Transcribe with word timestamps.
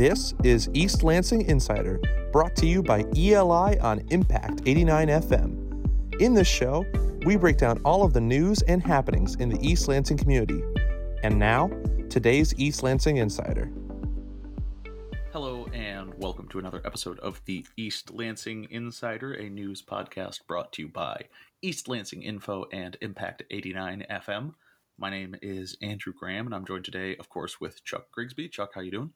This 0.00 0.32
is 0.44 0.70
East 0.72 1.02
Lansing 1.02 1.42
Insider, 1.42 2.00
brought 2.32 2.56
to 2.56 2.66
you 2.66 2.82
by 2.82 3.04
ELI 3.14 3.78
on 3.80 3.98
Impact 4.08 4.62
89 4.64 5.08
FM. 5.08 6.22
In 6.22 6.32
this 6.32 6.48
show, 6.48 6.86
we 7.26 7.36
break 7.36 7.58
down 7.58 7.82
all 7.84 8.02
of 8.02 8.14
the 8.14 8.20
news 8.22 8.62
and 8.62 8.82
happenings 8.82 9.34
in 9.34 9.50
the 9.50 9.60
East 9.60 9.88
Lansing 9.88 10.16
community. 10.16 10.62
And 11.22 11.38
now, 11.38 11.70
today's 12.08 12.58
East 12.58 12.82
Lansing 12.82 13.18
Insider. 13.18 13.70
Hello, 15.34 15.66
and 15.74 16.14
welcome 16.14 16.48
to 16.48 16.58
another 16.58 16.80
episode 16.86 17.18
of 17.18 17.42
the 17.44 17.66
East 17.76 18.10
Lansing 18.10 18.68
Insider, 18.70 19.34
a 19.34 19.50
news 19.50 19.82
podcast 19.82 20.46
brought 20.46 20.72
to 20.72 20.80
you 20.80 20.88
by 20.88 21.24
East 21.60 21.88
Lansing 21.88 22.22
Info 22.22 22.64
and 22.72 22.96
Impact 23.02 23.42
89 23.50 24.06
FM. 24.10 24.54
My 24.96 25.10
name 25.10 25.36
is 25.42 25.76
Andrew 25.82 26.14
Graham, 26.18 26.46
and 26.46 26.54
I'm 26.54 26.64
joined 26.64 26.86
today, 26.86 27.16
of 27.18 27.28
course, 27.28 27.60
with 27.60 27.84
Chuck 27.84 28.10
Grigsby. 28.12 28.48
Chuck, 28.48 28.70
how 28.74 28.80
you 28.80 28.92
doing? 28.92 29.10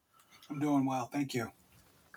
I'm 0.50 0.58
doing 0.58 0.84
well, 0.84 1.08
thank 1.12 1.34
you. 1.34 1.50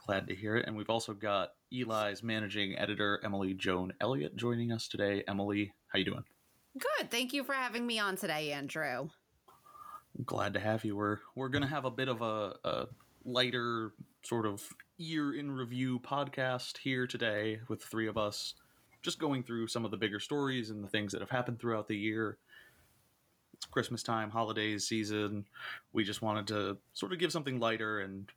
Glad 0.05 0.27
to 0.27 0.35
hear 0.35 0.55
it. 0.55 0.67
And 0.67 0.75
we've 0.75 0.89
also 0.89 1.13
got 1.13 1.53
Eli's 1.71 2.23
managing 2.23 2.77
editor, 2.77 3.19
Emily 3.23 3.53
Joan 3.53 3.93
Elliott, 3.99 4.35
joining 4.35 4.71
us 4.71 4.87
today. 4.87 5.23
Emily, 5.27 5.73
how 5.87 5.99
you 5.99 6.05
doing? 6.05 6.23
Good. 6.77 7.09
Thank 7.09 7.33
you 7.33 7.43
for 7.43 7.53
having 7.53 7.85
me 7.85 7.99
on 7.99 8.15
today, 8.15 8.51
Andrew. 8.51 9.09
Glad 10.25 10.53
to 10.53 10.59
have 10.59 10.85
you. 10.85 10.95
We're 10.95 11.17
we're 11.35 11.49
gonna 11.49 11.67
have 11.67 11.85
a 11.85 11.91
bit 11.91 12.07
of 12.07 12.21
a, 12.21 12.55
a 12.63 12.87
lighter 13.25 13.93
sort 14.23 14.45
of 14.45 14.63
year 14.97 15.35
in 15.35 15.51
review 15.51 15.99
podcast 15.99 16.77
here 16.77 17.05
today 17.05 17.59
with 17.67 17.83
three 17.83 18.07
of 18.07 18.17
us, 18.17 18.53
just 19.01 19.19
going 19.19 19.43
through 19.43 19.67
some 19.67 19.85
of 19.85 19.91
the 19.91 19.97
bigger 19.97 20.19
stories 20.19 20.69
and 20.69 20.83
the 20.83 20.87
things 20.87 21.11
that 21.11 21.21
have 21.21 21.29
happened 21.29 21.59
throughout 21.59 21.87
the 21.87 21.97
year 21.97 22.37
it's 23.57 23.65
Christmas 23.65 24.03
time, 24.03 24.29
holidays 24.29 24.87
season. 24.87 25.45
We 25.93 26.03
just 26.03 26.21
wanted 26.21 26.47
to 26.47 26.77
sort 26.93 27.13
of 27.13 27.19
give 27.19 27.31
something 27.31 27.59
lighter, 27.59 27.99
and 27.99 28.29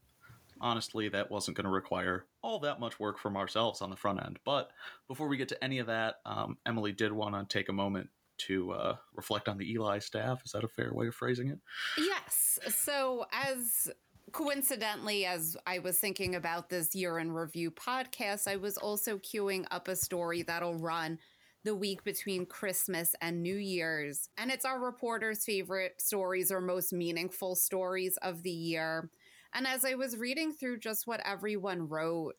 honestly, 0.60 1.08
that 1.10 1.30
wasn't 1.30 1.56
going 1.56 1.64
to 1.64 1.70
require 1.70 2.24
all 2.42 2.58
that 2.60 2.80
much 2.80 2.98
work 2.98 3.18
from 3.18 3.36
ourselves 3.36 3.82
on 3.82 3.90
the 3.90 3.96
front 3.96 4.24
end. 4.24 4.38
But 4.44 4.70
before 5.08 5.28
we 5.28 5.36
get 5.36 5.48
to 5.48 5.64
any 5.64 5.78
of 5.78 5.86
that, 5.88 6.16
um, 6.24 6.56
Emily 6.66 6.92
did 6.92 7.12
want 7.12 7.34
to 7.34 7.58
take 7.58 7.68
a 7.68 7.72
moment 7.72 8.08
to 8.38 8.72
uh, 8.72 8.96
reflect 9.14 9.48
on 9.48 9.58
the 9.58 9.70
Eli 9.70 9.98
staff. 9.98 10.42
Is 10.44 10.52
that 10.52 10.64
a 10.64 10.68
fair 10.68 10.92
way 10.92 11.08
of 11.08 11.14
phrasing 11.14 11.48
it? 11.48 11.58
Yes. 11.98 12.58
So, 12.68 13.26
as 13.32 13.90
coincidentally, 14.32 15.26
as 15.26 15.56
I 15.66 15.80
was 15.80 15.98
thinking 15.98 16.34
about 16.34 16.70
this 16.70 16.94
year 16.94 17.18
in 17.18 17.32
review 17.32 17.70
podcast, 17.70 18.48
I 18.48 18.56
was 18.56 18.76
also 18.76 19.18
queuing 19.18 19.66
up 19.70 19.88
a 19.88 19.96
story 19.96 20.42
that'll 20.42 20.76
run 20.76 21.18
the 21.64 21.74
week 21.74 22.04
between 22.04 22.46
Christmas 22.46 23.14
and 23.20 23.42
New 23.42 23.56
Year's. 23.56 24.28
And 24.38 24.50
it's 24.50 24.64
our 24.64 24.80
reporters' 24.80 25.44
favorite 25.44 26.00
stories 26.00 26.50
or 26.50 26.60
most 26.60 26.92
meaningful 26.92 27.54
stories 27.54 28.16
of 28.22 28.42
the 28.42 28.50
year. 28.50 29.10
And 29.52 29.66
as 29.66 29.84
I 29.84 29.94
was 29.94 30.16
reading 30.16 30.52
through 30.52 30.78
just 30.78 31.06
what 31.06 31.20
everyone 31.24 31.88
wrote, 31.88 32.36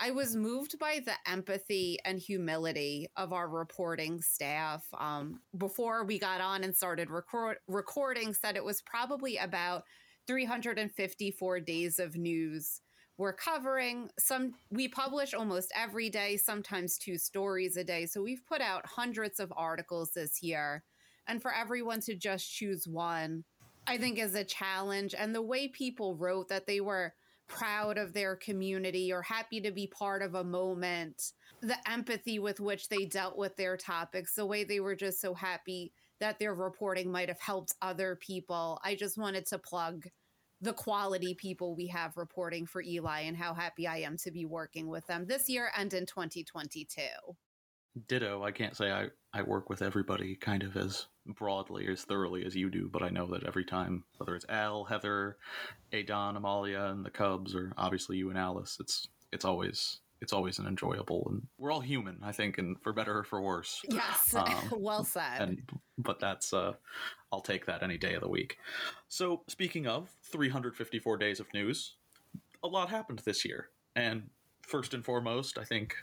I 0.00 0.10
was 0.10 0.34
moved 0.34 0.78
by 0.78 1.00
the 1.04 1.14
empathy 1.30 1.98
and 2.04 2.18
humility 2.18 3.08
of 3.16 3.32
our 3.32 3.48
reporting 3.48 4.20
staff. 4.20 4.84
Um, 4.98 5.40
before 5.56 6.04
we 6.04 6.18
got 6.18 6.40
on 6.40 6.64
and 6.64 6.74
started 6.74 7.10
record- 7.10 7.58
recording, 7.68 8.34
said 8.34 8.56
it 8.56 8.64
was 8.64 8.82
probably 8.82 9.36
about 9.36 9.84
354 10.26 11.60
days 11.60 11.98
of 11.98 12.16
news 12.16 12.80
we're 13.22 13.32
covering. 13.32 14.10
Some 14.18 14.54
we 14.70 14.88
publish 14.88 15.32
almost 15.32 15.72
every 15.76 16.10
day 16.10 16.36
sometimes 16.36 16.98
two 16.98 17.16
stories 17.16 17.76
a 17.76 17.84
day. 17.84 18.04
So 18.04 18.20
we've 18.20 18.44
put 18.44 18.60
out 18.60 18.84
hundreds 18.84 19.38
of 19.38 19.52
articles 19.56 20.10
this 20.10 20.42
year. 20.42 20.82
And 21.28 21.40
for 21.40 21.54
everyone 21.54 22.00
to 22.00 22.16
just 22.16 22.52
choose 22.52 22.86
one 22.86 23.44
i 23.86 23.96
think 23.96 24.18
is 24.18 24.34
a 24.34 24.44
challenge. 24.44 25.14
And 25.16 25.34
the 25.34 25.42
way 25.42 25.68
people 25.68 26.16
wrote 26.16 26.48
that 26.48 26.66
they 26.66 26.80
were 26.80 27.14
proud 27.46 27.96
of 27.96 28.12
their 28.12 28.34
community 28.34 29.12
or 29.12 29.22
happy 29.22 29.60
to 29.60 29.70
be 29.70 29.86
part 29.86 30.22
of 30.22 30.34
a 30.34 30.44
moment 30.44 31.32
the 31.60 31.76
empathy 31.88 32.40
with 32.40 32.58
which 32.58 32.88
they 32.88 33.04
dealt 33.04 33.36
with 33.36 33.54
their 33.56 33.76
topics 33.76 34.34
the 34.34 34.46
way 34.46 34.64
they 34.64 34.80
were 34.80 34.96
just 34.96 35.20
so 35.20 35.32
happy 35.32 35.92
that 36.18 36.38
their 36.38 36.54
reporting 36.54 37.10
might 37.10 37.28
have 37.28 37.40
helped 37.40 37.74
other 37.82 38.16
people. 38.16 38.80
I 38.84 38.94
just 38.94 39.18
wanted 39.18 39.44
to 39.46 39.58
plug 39.58 40.06
the 40.62 40.72
quality 40.72 41.34
people 41.34 41.74
we 41.74 41.88
have 41.88 42.16
reporting 42.16 42.66
for 42.66 42.80
Eli 42.82 43.20
and 43.22 43.36
how 43.36 43.52
happy 43.52 43.86
I 43.86 43.98
am 43.98 44.16
to 44.18 44.30
be 44.30 44.46
working 44.46 44.88
with 44.88 45.06
them 45.08 45.26
this 45.26 45.48
year 45.48 45.70
and 45.76 45.92
in 45.92 46.06
2022. 46.06 47.02
Ditto. 48.08 48.42
I 48.42 48.52
can't 48.52 48.76
say 48.76 48.90
I, 48.90 49.08
I 49.34 49.42
work 49.42 49.68
with 49.68 49.82
everybody 49.82 50.36
kind 50.36 50.62
of 50.62 50.76
as 50.76 51.08
broadly, 51.26 51.88
as 51.88 52.04
thoroughly 52.04 52.46
as 52.46 52.56
you 52.56 52.70
do, 52.70 52.88
but 52.90 53.02
I 53.02 53.10
know 53.10 53.26
that 53.26 53.44
every 53.44 53.64
time, 53.64 54.04
whether 54.16 54.34
it's 54.34 54.46
Al, 54.48 54.84
Heather, 54.84 55.36
Adon, 55.92 56.36
Amalia, 56.36 56.84
and 56.84 57.04
the 57.04 57.10
Cubs, 57.10 57.54
or 57.54 57.72
obviously 57.76 58.16
you 58.16 58.30
and 58.30 58.38
Alice, 58.38 58.78
it's 58.80 59.08
it's 59.30 59.44
always 59.44 60.00
it's 60.22 60.32
always 60.32 60.58
an 60.58 60.66
enjoyable 60.66 61.26
and 61.28 61.42
we're 61.58 61.72
all 61.72 61.80
human 61.80 62.16
i 62.22 62.32
think 62.32 62.56
and 62.56 62.80
for 62.80 62.92
better 62.92 63.18
or 63.18 63.24
for 63.24 63.42
worse. 63.42 63.82
Yes. 63.90 64.34
Um, 64.42 64.72
well 64.76 65.04
said. 65.04 65.40
and 65.40 65.62
but 65.98 66.18
that's 66.18 66.52
uh 66.52 66.72
i'll 67.32 67.40
take 67.40 67.66
that 67.66 67.82
any 67.82 67.98
day 67.98 68.14
of 68.14 68.22
the 68.22 68.28
week. 68.28 68.56
So 69.08 69.42
speaking 69.48 69.86
of 69.86 70.08
354 70.30 71.16
days 71.18 71.40
of 71.40 71.52
news 71.52 71.96
a 72.62 72.68
lot 72.68 72.88
happened 72.88 73.20
this 73.24 73.44
year. 73.44 73.68
And 73.96 74.30
first 74.62 74.94
and 74.94 75.04
foremost 75.04 75.58
i 75.58 75.64
think 75.64 75.96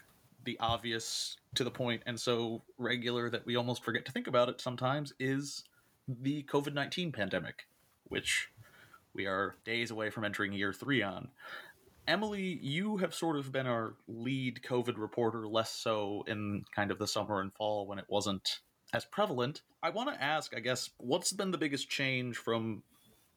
the 0.44 0.58
obvious 0.60 1.38
to 1.56 1.64
the 1.64 1.72
point 1.72 2.02
and 2.06 2.20
so 2.20 2.62
regular 2.78 3.30
that 3.30 3.46
we 3.46 3.56
almost 3.56 3.84
forget 3.84 4.06
to 4.06 4.12
think 4.12 4.28
about 4.28 4.50
it 4.50 4.62
sometimes 4.62 5.14
is 5.20 5.64
the 6.08 6.44
covid-19 6.44 7.14
pandemic 7.14 7.66
which 8.06 8.50
we 9.14 9.26
are 9.26 9.56
days 9.66 9.92
away 9.92 10.10
from 10.10 10.24
entering 10.24 10.54
year 10.54 10.74
three 10.74 11.02
on 11.02 11.30
Emily, 12.10 12.58
you 12.64 12.98
have 12.98 13.14
sort 13.14 13.38
of 13.38 13.52
been 13.52 13.68
our 13.68 13.94
lead 14.08 14.62
COVID 14.68 14.98
reporter, 14.98 15.48
less 15.48 15.72
so 15.72 16.24
in 16.26 16.66
kind 16.76 16.90
of 16.90 16.98
the 16.98 17.06
summer 17.06 17.40
and 17.40 17.54
fall 17.54 17.86
when 17.86 18.00
it 18.00 18.06
wasn't 18.10 18.62
as 18.92 19.06
prevalent. 19.06 19.62
I 19.84 19.92
want 19.92 20.12
to 20.12 20.22
ask, 20.22 20.56
I 20.56 20.60
guess, 20.60 20.90
what's 20.98 21.32
been 21.32 21.52
the 21.52 21.58
biggest 21.60 21.88
change 21.88 22.36
from 22.36 22.82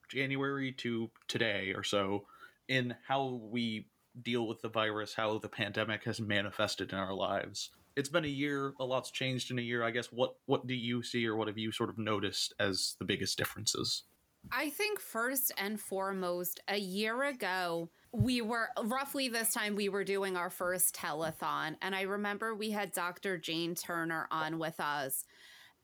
January 0.08 0.72
to 0.78 1.10
today 1.28 1.74
or 1.76 1.82
so 1.82 2.24
in 2.66 2.94
how 3.06 3.42
we 3.50 3.88
deal 4.22 4.48
with 4.48 4.62
the 4.62 4.70
virus, 4.70 5.12
how 5.12 5.36
the 5.36 5.50
pandemic 5.50 6.04
has 6.04 6.18
manifested 6.18 6.92
in 6.92 6.98
our 6.98 7.12
lives? 7.12 7.68
It's 7.94 8.08
been 8.08 8.24
a 8.24 8.28
year, 8.28 8.72
a 8.80 8.86
lot's 8.86 9.10
changed 9.10 9.50
in 9.50 9.58
a 9.58 9.62
year. 9.62 9.84
I 9.84 9.90
guess 9.90 10.06
what 10.06 10.36
what 10.46 10.66
do 10.66 10.74
you 10.74 11.02
see 11.02 11.26
or 11.26 11.36
what 11.36 11.48
have 11.48 11.58
you 11.58 11.72
sort 11.72 11.90
of 11.90 11.98
noticed 11.98 12.54
as 12.58 12.96
the 12.98 13.04
biggest 13.04 13.36
differences? 13.36 14.04
I 14.50 14.70
think 14.70 15.00
first 15.00 15.52
and 15.56 15.80
foremost, 15.80 16.60
a 16.68 16.78
year 16.78 17.22
ago, 17.22 17.90
we 18.12 18.40
were 18.42 18.68
roughly 18.82 19.28
this 19.28 19.54
time 19.54 19.74
we 19.74 19.88
were 19.88 20.04
doing 20.04 20.36
our 20.36 20.50
first 20.50 20.94
telethon. 20.94 21.76
And 21.80 21.94
I 21.94 22.02
remember 22.02 22.54
we 22.54 22.70
had 22.70 22.92
Dr. 22.92 23.38
Jane 23.38 23.74
Turner 23.74 24.28
on 24.30 24.58
with 24.58 24.78
us. 24.80 25.24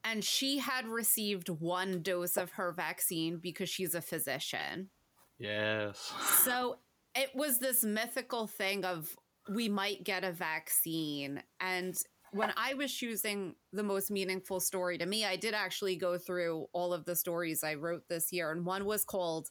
And 0.04 0.22
she 0.22 0.58
had 0.58 0.86
received 0.86 1.48
one 1.48 2.02
dose 2.02 2.36
of 2.36 2.52
her 2.52 2.72
vaccine 2.72 3.38
because 3.42 3.68
she's 3.68 3.94
a 3.94 4.00
physician. 4.00 4.90
Yes. 5.38 6.12
So 6.44 6.78
it 7.14 7.30
was 7.34 7.58
this 7.58 7.82
mythical 7.84 8.46
thing 8.46 8.84
of 8.84 9.16
we 9.48 9.68
might 9.68 10.04
get 10.04 10.24
a 10.24 10.32
vaccine. 10.32 11.42
And 11.60 11.94
when 12.32 12.52
I 12.56 12.74
was 12.74 12.92
choosing 12.92 13.54
the 13.72 13.82
most 13.82 14.10
meaningful 14.10 14.60
story 14.60 14.98
to 14.98 15.06
me, 15.06 15.24
I 15.24 15.36
did 15.36 15.54
actually 15.54 15.96
go 15.96 16.18
through 16.18 16.66
all 16.72 16.92
of 16.92 17.04
the 17.04 17.16
stories 17.16 17.64
I 17.64 17.74
wrote 17.74 18.08
this 18.08 18.32
year. 18.32 18.52
And 18.52 18.64
one 18.64 18.84
was 18.84 19.04
called 19.04 19.50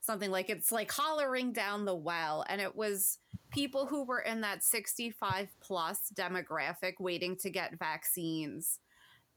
something 0.00 0.30
like 0.30 0.48
it's 0.48 0.72
like 0.72 0.90
hollering 0.90 1.52
down 1.52 1.84
the 1.84 1.94
well. 1.94 2.44
And 2.48 2.60
it 2.60 2.74
was 2.74 3.18
people 3.50 3.86
who 3.86 4.04
were 4.04 4.20
in 4.20 4.40
that 4.42 4.62
65 4.62 5.48
plus 5.60 6.12
demographic 6.14 6.94
waiting 6.98 7.36
to 7.36 7.50
get 7.50 7.78
vaccines. 7.78 8.80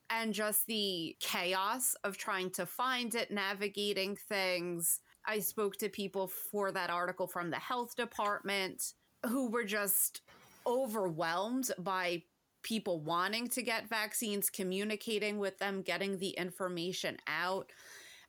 And 0.10 0.34
just 0.34 0.68
the 0.68 1.16
chaos 1.20 1.96
of 2.04 2.18
trying 2.18 2.52
to 2.52 2.66
find 2.66 3.16
it, 3.16 3.32
navigating 3.32 4.18
things. 4.18 5.00
I 5.26 5.40
spoke 5.40 5.78
to 5.78 5.90
people 5.90 6.28
for 6.28 6.72
that 6.72 6.90
article 6.90 7.28
from 7.28 7.50
the 7.50 7.60
health 7.60 7.96
department 7.96 8.94
who 9.26 9.50
were 9.50 9.64
just 9.64 10.22
overwhelmed 10.66 11.72
by 11.80 12.24
people 12.64 13.00
wanting 13.00 13.48
to 13.50 13.62
get 13.62 13.90
vaccines, 13.90 14.50
communicating 14.50 15.40
with 15.40 15.58
them, 15.60 15.82
getting 15.82 16.18
the 16.18 16.30
information 16.30 17.18
out. 17.28 17.70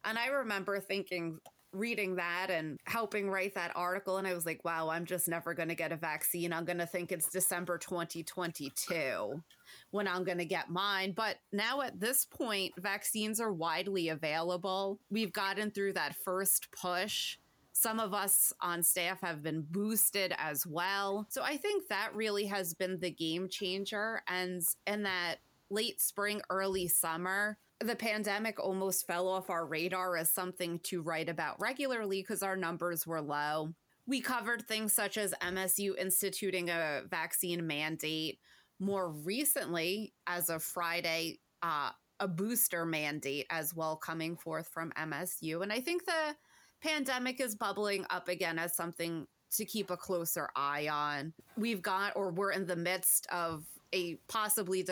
And 0.04 0.18
I 0.18 0.26
remember 0.26 0.80
thinking, 0.80 1.38
reading 1.72 2.16
that 2.16 2.48
and 2.50 2.78
helping 2.86 3.30
write 3.30 3.54
that 3.54 3.72
article, 3.74 4.18
and 4.18 4.26
I 4.26 4.34
was 4.34 4.44
like, 4.44 4.64
wow, 4.64 4.90
I'm 4.90 5.06
just 5.06 5.28
never 5.28 5.54
going 5.54 5.68
to 5.68 5.74
get 5.74 5.92
a 5.92 5.96
vaccine. 5.96 6.52
I'm 6.52 6.64
going 6.64 6.78
to 6.78 6.86
think 6.86 7.12
it's 7.12 7.30
December 7.30 7.78
2022 7.78 9.42
when 9.90 10.06
I'm 10.06 10.24
going 10.24 10.38
to 10.38 10.44
get 10.44 10.70
mine. 10.70 11.12
But 11.16 11.36
now 11.52 11.80
at 11.80 11.98
this 11.98 12.26
point, 12.26 12.72
vaccines 12.78 13.40
are 13.40 13.52
widely 13.52 14.10
available. 14.10 15.00
We've 15.10 15.32
gotten 15.32 15.70
through 15.70 15.94
that 15.94 16.16
first 16.24 16.68
push 16.72 17.38
some 17.82 17.98
of 17.98 18.14
us 18.14 18.52
on 18.60 18.80
staff 18.80 19.20
have 19.22 19.42
been 19.42 19.66
boosted 19.68 20.32
as 20.38 20.64
well. 20.64 21.26
So 21.28 21.42
I 21.42 21.56
think 21.56 21.88
that 21.88 22.14
really 22.14 22.46
has 22.46 22.74
been 22.74 23.00
the 23.00 23.10
game 23.10 23.48
changer. 23.48 24.22
And 24.28 24.62
in 24.86 25.02
that 25.02 25.38
late 25.68 26.00
spring, 26.00 26.42
early 26.48 26.86
summer, 26.86 27.58
the 27.80 27.96
pandemic 27.96 28.60
almost 28.60 29.04
fell 29.04 29.26
off 29.26 29.50
our 29.50 29.66
radar 29.66 30.16
as 30.16 30.30
something 30.30 30.78
to 30.84 31.02
write 31.02 31.28
about 31.28 31.60
regularly 31.60 32.22
because 32.22 32.44
our 32.44 32.56
numbers 32.56 33.04
were 33.04 33.20
low. 33.20 33.74
We 34.06 34.20
covered 34.20 34.62
things 34.62 34.92
such 34.92 35.18
as 35.18 35.34
MSU 35.42 35.98
instituting 35.98 36.70
a 36.70 37.02
vaccine 37.10 37.66
mandate. 37.66 38.38
More 38.78 39.10
recently, 39.10 40.12
as 40.28 40.50
of 40.50 40.62
Friday, 40.62 41.40
uh, 41.64 41.90
a 42.20 42.28
booster 42.28 42.86
mandate 42.86 43.46
as 43.50 43.74
well 43.74 43.96
coming 43.96 44.36
forth 44.36 44.68
from 44.68 44.92
MSU. 44.92 45.64
And 45.64 45.72
I 45.72 45.80
think 45.80 46.04
the 46.04 46.36
pandemic 46.82 47.40
is 47.40 47.54
bubbling 47.54 48.04
up 48.10 48.28
again 48.28 48.58
as 48.58 48.74
something 48.74 49.26
to 49.52 49.64
keep 49.64 49.90
a 49.90 49.96
closer 49.96 50.48
eye 50.56 50.88
on. 50.88 51.32
We've 51.56 51.82
got, 51.82 52.16
or 52.16 52.30
we're 52.30 52.52
in 52.52 52.66
the 52.66 52.76
midst 52.76 53.26
of 53.30 53.64
a 53.94 54.14
possibly 54.26 54.84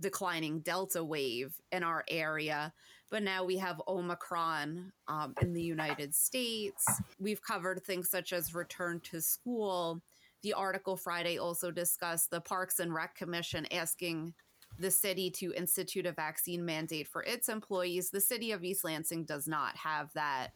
declining 0.00 0.60
Delta 0.60 1.02
wave 1.04 1.54
in 1.70 1.84
our 1.84 2.04
area, 2.08 2.72
but 3.08 3.22
now 3.22 3.44
we 3.44 3.56
have 3.58 3.80
Omicron 3.86 4.92
um, 5.06 5.34
in 5.40 5.52
the 5.52 5.62
United 5.62 6.14
States. 6.14 6.84
We've 7.20 7.42
covered 7.42 7.84
things 7.84 8.10
such 8.10 8.32
as 8.32 8.54
return 8.54 9.00
to 9.04 9.20
school. 9.20 10.00
The 10.42 10.52
article 10.54 10.96
Friday 10.96 11.38
also 11.38 11.70
discussed 11.70 12.30
the 12.30 12.40
Parks 12.40 12.80
and 12.80 12.92
Rec 12.92 13.14
Commission 13.14 13.66
asking 13.72 14.34
the 14.78 14.90
city 14.90 15.30
to 15.30 15.52
institute 15.54 16.06
a 16.06 16.12
vaccine 16.12 16.64
mandate 16.64 17.06
for 17.06 17.22
its 17.22 17.48
employees. 17.48 18.10
The 18.10 18.20
city 18.20 18.50
of 18.50 18.64
East 18.64 18.82
Lansing 18.82 19.24
does 19.24 19.46
not 19.46 19.76
have 19.76 20.12
that 20.14 20.48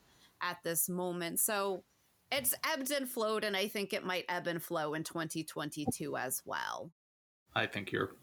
at 0.42 0.58
this 0.64 0.88
moment. 0.88 1.40
So 1.40 1.84
it's 2.31 2.54
ebbed 2.64 2.90
and 2.90 3.08
flowed, 3.08 3.44
and 3.44 3.56
I 3.56 3.69
think 3.69 3.92
it 3.92 4.04
might 4.04 4.25
ebb 4.28 4.46
and 4.46 4.62
flow 4.62 4.94
in 4.94 5.04
2022 5.04 6.16
as 6.16 6.42
well. 6.44 6.90
I 7.54 7.66
think 7.66 7.92
you're 7.92 8.16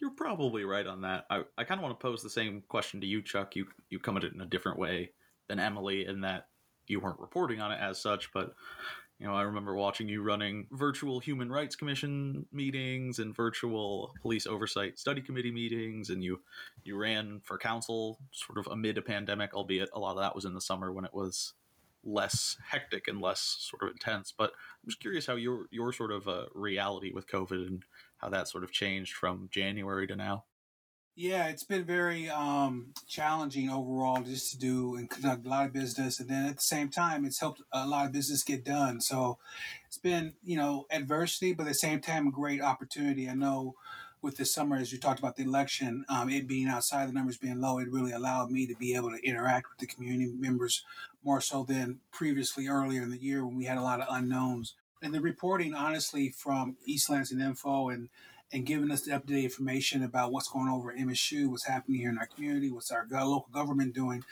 you're 0.00 0.10
probably 0.10 0.64
right 0.64 0.86
on 0.86 1.02
that. 1.02 1.24
I, 1.28 1.42
I 1.56 1.64
kind 1.64 1.80
of 1.80 1.82
want 1.82 1.98
to 1.98 2.02
pose 2.02 2.22
the 2.22 2.30
same 2.30 2.62
question 2.68 3.00
to 3.00 3.06
you, 3.06 3.20
Chuck. 3.22 3.56
You 3.56 3.66
you 3.90 3.98
come 3.98 4.16
at 4.16 4.24
it 4.24 4.32
in 4.32 4.40
a 4.40 4.46
different 4.46 4.78
way 4.78 5.10
than 5.48 5.58
Emily 5.58 6.06
in 6.06 6.20
that 6.22 6.48
you 6.86 7.00
weren't 7.00 7.20
reporting 7.20 7.60
on 7.60 7.72
it 7.72 7.80
as 7.80 8.00
such, 8.00 8.32
but 8.32 8.54
you 9.18 9.26
know, 9.26 9.34
I 9.34 9.42
remember 9.42 9.74
watching 9.74 10.08
you 10.08 10.22
running 10.22 10.68
virtual 10.70 11.18
Human 11.18 11.50
Rights 11.50 11.74
Commission 11.74 12.46
meetings 12.52 13.18
and 13.18 13.34
virtual 13.34 14.12
police 14.22 14.46
oversight 14.46 14.98
study 14.98 15.20
committee 15.20 15.50
meetings, 15.50 16.10
and 16.10 16.22
you 16.22 16.40
you 16.84 16.96
ran 16.96 17.40
for 17.42 17.58
council 17.58 18.20
sort 18.30 18.58
of 18.58 18.68
amid 18.70 18.96
a 18.96 19.02
pandemic, 19.02 19.54
albeit 19.54 19.90
a 19.92 19.98
lot 19.98 20.12
of 20.12 20.18
that 20.18 20.36
was 20.36 20.44
in 20.44 20.54
the 20.54 20.60
summer 20.60 20.92
when 20.92 21.04
it 21.04 21.12
was 21.12 21.54
less 22.04 22.56
hectic 22.70 23.08
and 23.08 23.20
less 23.20 23.56
sort 23.58 23.82
of 23.82 23.90
intense. 23.90 24.32
But 24.36 24.50
I'm 24.50 24.88
just 24.88 25.00
curious 25.00 25.26
how 25.26 25.34
your 25.34 25.66
your 25.72 25.92
sort 25.92 26.12
of 26.12 26.28
uh, 26.28 26.44
reality 26.54 27.10
with 27.12 27.28
COVID 27.28 27.66
and 27.66 27.82
how 28.18 28.28
that 28.28 28.46
sort 28.46 28.62
of 28.62 28.70
changed 28.70 29.14
from 29.14 29.48
January 29.50 30.06
to 30.06 30.14
now. 30.14 30.44
Yeah, 31.20 31.48
it's 31.48 31.64
been 31.64 31.84
very 31.84 32.30
um, 32.30 32.92
challenging 33.08 33.70
overall 33.70 34.22
just 34.22 34.52
to 34.52 34.58
do 34.58 34.94
and 34.94 35.10
conduct 35.10 35.44
a 35.44 35.48
lot 35.48 35.66
of 35.66 35.72
business, 35.72 36.20
and 36.20 36.30
then 36.30 36.46
at 36.46 36.54
the 36.54 36.62
same 36.62 36.90
time, 36.90 37.24
it's 37.24 37.40
helped 37.40 37.60
a 37.72 37.88
lot 37.88 38.06
of 38.06 38.12
business 38.12 38.44
get 38.44 38.64
done. 38.64 39.00
So 39.00 39.38
it's 39.88 39.98
been 39.98 40.34
you 40.44 40.56
know 40.56 40.86
adversity, 40.92 41.54
but 41.54 41.64
at 41.64 41.70
the 41.70 41.74
same 41.74 42.00
time, 42.00 42.28
a 42.28 42.30
great 42.30 42.62
opportunity. 42.62 43.28
I 43.28 43.34
know 43.34 43.74
with 44.22 44.36
the 44.36 44.44
summer, 44.44 44.76
as 44.76 44.92
you 44.92 44.98
talked 45.00 45.18
about 45.18 45.34
the 45.34 45.42
election, 45.42 46.04
um, 46.08 46.30
it 46.30 46.46
being 46.46 46.68
outside, 46.68 47.08
the 47.08 47.12
numbers 47.12 47.36
being 47.36 47.60
low, 47.60 47.80
it 47.80 47.90
really 47.90 48.12
allowed 48.12 48.52
me 48.52 48.68
to 48.68 48.76
be 48.76 48.94
able 48.94 49.10
to 49.10 49.26
interact 49.26 49.66
with 49.70 49.78
the 49.78 49.92
community 49.92 50.32
members 50.38 50.84
more 51.24 51.40
so 51.40 51.64
than 51.64 51.98
previously 52.12 52.68
earlier 52.68 53.02
in 53.02 53.10
the 53.10 53.20
year 53.20 53.44
when 53.44 53.56
we 53.56 53.64
had 53.64 53.78
a 53.78 53.82
lot 53.82 54.00
of 54.00 54.06
unknowns. 54.08 54.76
And 55.02 55.12
the 55.12 55.20
reporting, 55.20 55.74
honestly, 55.74 56.30
from 56.30 56.76
East 56.84 57.10
Lansing 57.10 57.40
Info 57.40 57.88
and 57.88 58.08
and 58.52 58.64
giving 58.64 58.90
us 58.90 59.02
the 59.02 59.10
updated 59.12 59.44
information 59.44 60.02
about 60.02 60.32
what's 60.32 60.48
going 60.48 60.68
over 60.68 60.90
at 60.90 60.98
MSU, 60.98 61.48
what's 61.48 61.66
happening 61.66 62.00
here 62.00 62.10
in 62.10 62.18
our 62.18 62.26
community, 62.26 62.70
what's 62.70 62.90
our 62.90 63.06
local 63.10 63.48
government 63.52 63.94
doing, 63.94 64.24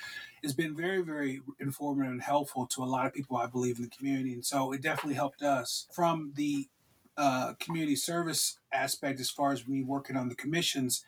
It's 0.42 0.54
been 0.54 0.76
very, 0.76 1.02
very 1.02 1.42
informative 1.60 2.10
and 2.10 2.22
helpful 2.22 2.66
to 2.68 2.82
a 2.82 2.86
lot 2.86 3.06
of 3.06 3.12
people, 3.12 3.36
I 3.36 3.46
believe, 3.46 3.76
in 3.76 3.82
the 3.82 3.90
community. 3.90 4.32
And 4.32 4.44
so 4.44 4.72
it 4.72 4.80
definitely 4.80 5.14
helped 5.14 5.42
us. 5.42 5.86
From 5.92 6.32
the 6.34 6.68
uh, 7.18 7.54
community 7.58 7.96
service 7.96 8.58
aspect 8.72 9.20
as 9.20 9.30
far 9.30 9.52
as 9.52 9.66
me 9.66 9.82
working 9.82 10.18
on 10.18 10.28
the 10.28 10.34
commissions 10.34 11.02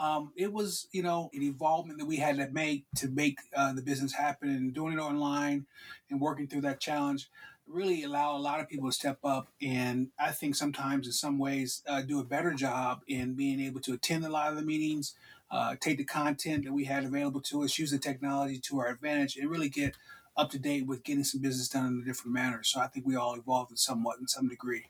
um, 0.00 0.32
it 0.34 0.52
was 0.52 0.88
you 0.90 1.04
know 1.04 1.30
an 1.32 1.40
involvement 1.40 2.00
that 2.00 2.04
we 2.04 2.16
had 2.16 2.36
to 2.36 2.50
make 2.50 2.84
to 2.96 3.08
make 3.08 3.38
uh, 3.54 3.72
the 3.72 3.80
business 3.80 4.12
happen 4.12 4.48
and 4.48 4.74
doing 4.74 4.92
it 4.92 4.98
online 4.98 5.64
and 6.10 6.20
working 6.20 6.48
through 6.48 6.62
that 6.62 6.80
challenge 6.80 7.30
really 7.72 8.04
allow 8.04 8.36
a 8.36 8.38
lot 8.38 8.60
of 8.60 8.68
people 8.68 8.88
to 8.88 8.92
step 8.92 9.18
up 9.24 9.48
and 9.60 10.08
i 10.18 10.30
think 10.30 10.54
sometimes 10.54 11.06
in 11.06 11.12
some 11.12 11.38
ways 11.38 11.82
uh, 11.88 12.02
do 12.02 12.20
a 12.20 12.24
better 12.24 12.52
job 12.52 13.00
in 13.08 13.34
being 13.34 13.60
able 13.60 13.80
to 13.80 13.92
attend 13.94 14.24
a 14.24 14.28
lot 14.30 14.50
of 14.50 14.56
the 14.56 14.62
meetings 14.62 15.14
uh, 15.50 15.76
take 15.80 15.98
the 15.98 16.04
content 16.04 16.64
that 16.64 16.72
we 16.72 16.84
had 16.84 17.04
available 17.04 17.40
to 17.40 17.62
us 17.62 17.78
use 17.78 17.90
the 17.90 17.98
technology 17.98 18.58
to 18.58 18.78
our 18.78 18.88
advantage 18.88 19.36
and 19.36 19.50
really 19.50 19.68
get 19.68 19.94
up 20.36 20.50
to 20.50 20.58
date 20.58 20.86
with 20.86 21.04
getting 21.04 21.24
some 21.24 21.40
business 21.40 21.68
done 21.68 21.86
in 21.86 22.00
a 22.02 22.04
different 22.04 22.32
manner. 22.32 22.62
So 22.62 22.80
i 22.80 22.86
think 22.86 23.06
we 23.06 23.16
all 23.16 23.34
evolved 23.34 23.78
somewhat 23.78 24.18
in 24.18 24.26
some 24.26 24.48
degree. 24.48 24.86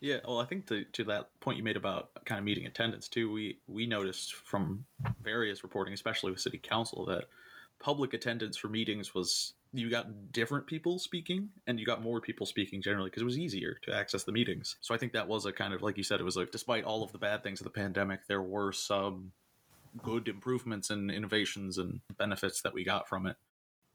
Yeah, 0.00 0.18
well, 0.26 0.40
I 0.40 0.44
think 0.44 0.66
to, 0.66 0.84
to 0.84 1.04
that 1.04 1.28
point 1.40 1.56
you 1.56 1.64
made 1.64 1.76
about 1.76 2.10
kind 2.26 2.38
of 2.38 2.44
meeting 2.44 2.66
attendance 2.66 3.08
too, 3.08 3.32
we 3.32 3.58
we 3.66 3.86
noticed 3.86 4.34
from 4.34 4.84
various 5.22 5.62
reporting, 5.62 5.94
especially 5.94 6.30
with 6.30 6.40
city 6.40 6.58
council, 6.58 7.06
that 7.06 7.24
public 7.78 8.12
attendance 8.12 8.58
for 8.58 8.68
meetings 8.68 9.14
was 9.14 9.54
you 9.72 9.90
got 9.90 10.32
different 10.32 10.66
people 10.66 10.98
speaking 10.98 11.50
and 11.66 11.78
you 11.78 11.86
got 11.86 12.02
more 12.02 12.20
people 12.20 12.46
speaking 12.46 12.80
generally 12.80 13.10
because 13.10 13.22
it 13.22 13.26
was 13.26 13.38
easier 13.38 13.78
to 13.82 13.94
access 13.94 14.24
the 14.24 14.32
meetings. 14.32 14.76
So 14.80 14.94
I 14.94 14.98
think 14.98 15.12
that 15.12 15.28
was 15.28 15.46
a 15.46 15.52
kind 15.52 15.74
of 15.74 15.82
like 15.82 15.96
you 15.96 16.04
said, 16.04 16.20
it 16.20 16.24
was 16.24 16.36
like 16.36 16.50
despite 16.50 16.84
all 16.84 17.02
of 17.02 17.12
the 17.12 17.18
bad 17.18 17.42
things 17.42 17.60
of 17.60 17.64
the 17.64 17.70
pandemic, 17.70 18.20
there 18.26 18.42
were 18.42 18.72
some 18.72 19.32
good 20.02 20.28
improvements 20.28 20.90
and 20.90 21.10
innovations 21.10 21.78
and 21.78 22.00
benefits 22.18 22.62
that 22.62 22.74
we 22.74 22.84
got 22.84 23.08
from 23.08 23.26
it 23.26 23.36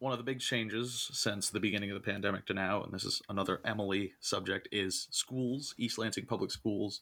one 0.02 0.12
of 0.12 0.18
the 0.18 0.24
big 0.24 0.40
changes 0.40 1.12
since 1.14 1.52
the 1.52 1.60
beginning 1.60 1.92
of 1.92 1.94
the 1.94 2.12
pandemic 2.12 2.48
to 2.48 2.56
now, 2.56 2.82
and 2.82 2.92
this 2.92 3.04
is 3.04 3.22
another 3.30 3.62
Emily 3.64 4.14
subject, 4.20 4.68
is 4.72 5.08
schools. 5.12 5.76
East 5.78 6.00
Lansing 6.00 6.26
Public 6.26 6.50
Schools 6.50 7.02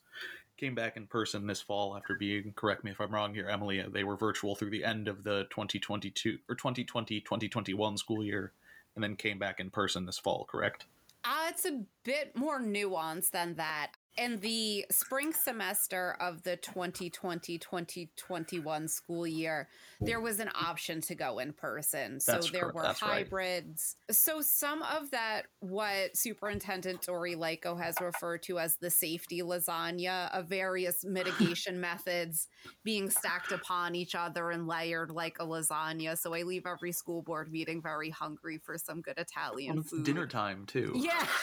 came 0.59 0.75
back 0.75 0.97
in 0.97 1.07
person 1.07 1.47
this 1.47 1.61
fall 1.61 1.95
after 1.95 2.15
being, 2.15 2.53
correct 2.55 2.83
me 2.83 2.91
if 2.91 2.99
I'm 2.99 3.13
wrong 3.13 3.33
here, 3.33 3.47
Emily, 3.47 3.83
they 3.91 4.03
were 4.03 4.17
virtual 4.17 4.55
through 4.55 4.71
the 4.71 4.83
end 4.83 5.07
of 5.07 5.23
the 5.23 5.47
2022 5.49 6.39
or 6.49 6.55
2020 6.55 7.21
2021 7.21 7.97
school 7.97 8.23
year 8.23 8.51
and 8.95 9.03
then 9.03 9.15
came 9.15 9.39
back 9.39 9.59
in 9.59 9.69
person 9.69 10.05
this 10.05 10.19
fall, 10.19 10.45
correct? 10.49 10.85
Uh, 11.23 11.47
it's 11.49 11.65
a 11.65 11.81
bit 12.03 12.35
more 12.35 12.61
nuanced 12.61 13.31
than 13.31 13.55
that 13.55 13.91
in 14.19 14.39
the 14.41 14.85
spring 14.91 15.31
semester 15.33 16.15
of 16.19 16.43
the 16.43 16.57
2020-2021 16.57 18.89
school 18.89 19.25
year 19.25 19.67
there 20.01 20.19
was 20.19 20.39
an 20.39 20.49
option 20.53 20.99
to 21.01 21.15
go 21.15 21.39
in 21.39 21.53
person 21.53 22.19
so 22.19 22.33
That's 22.33 22.51
there 22.51 22.63
cor- 22.63 22.73
were 22.73 22.81
that's 22.83 23.01
right. 23.01 23.23
hybrids 23.23 23.95
so 24.11 24.41
some 24.41 24.83
of 24.83 25.09
that 25.11 25.43
what 25.59 26.15
superintendent 26.17 27.01
Dori 27.01 27.35
Leyko 27.35 27.79
has 27.81 27.95
referred 28.01 28.43
to 28.43 28.59
as 28.59 28.75
the 28.77 28.89
safety 28.89 29.41
lasagna 29.41 30.29
of 30.37 30.47
various 30.47 31.03
mitigation 31.05 31.79
methods 31.89 32.47
being 32.83 33.09
stacked 33.09 33.51
upon 33.51 33.95
each 33.95 34.15
other 34.15 34.51
and 34.51 34.67
layered 34.67 35.11
like 35.11 35.37
a 35.39 35.45
lasagna 35.45 36.17
so 36.17 36.33
i 36.33 36.41
leave 36.43 36.65
every 36.65 36.91
school 36.91 37.21
board 37.21 37.51
meeting 37.51 37.81
very 37.81 38.09
hungry 38.09 38.57
for 38.57 38.77
some 38.77 39.01
good 39.01 39.17
italian 39.17 39.75
Well, 39.75 39.81
it's 39.81 39.89
food 39.91 40.03
dinner 40.03 40.27
time 40.27 40.65
too. 40.65 40.91
yeah. 40.95 41.25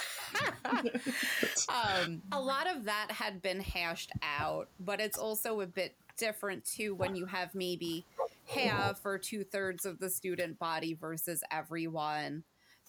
um, 1.69 2.21
a 2.33 2.41
lot 2.41 2.66
of 2.67 2.85
that 2.85 3.11
had 3.11 3.43
been 3.43 3.61
hashed 3.61 4.13
out, 4.23 4.69
but 4.81 5.01
it's 5.01 5.19
also 5.19 5.61
a 5.61 5.67
bit 5.67 5.95
different 6.17 6.65
too 6.65 6.95
when 6.95 7.15
you 7.15 7.27
have 7.27 7.55
maybe 7.55 8.05
half 8.47 9.05
or 9.05 9.19
two 9.19 9.45
thirds 9.45 9.85
of 9.85 9.99
the 9.99 10.09
student 10.09 10.59
body 10.59 10.95
versus 10.95 11.43
everyone. 11.51 12.43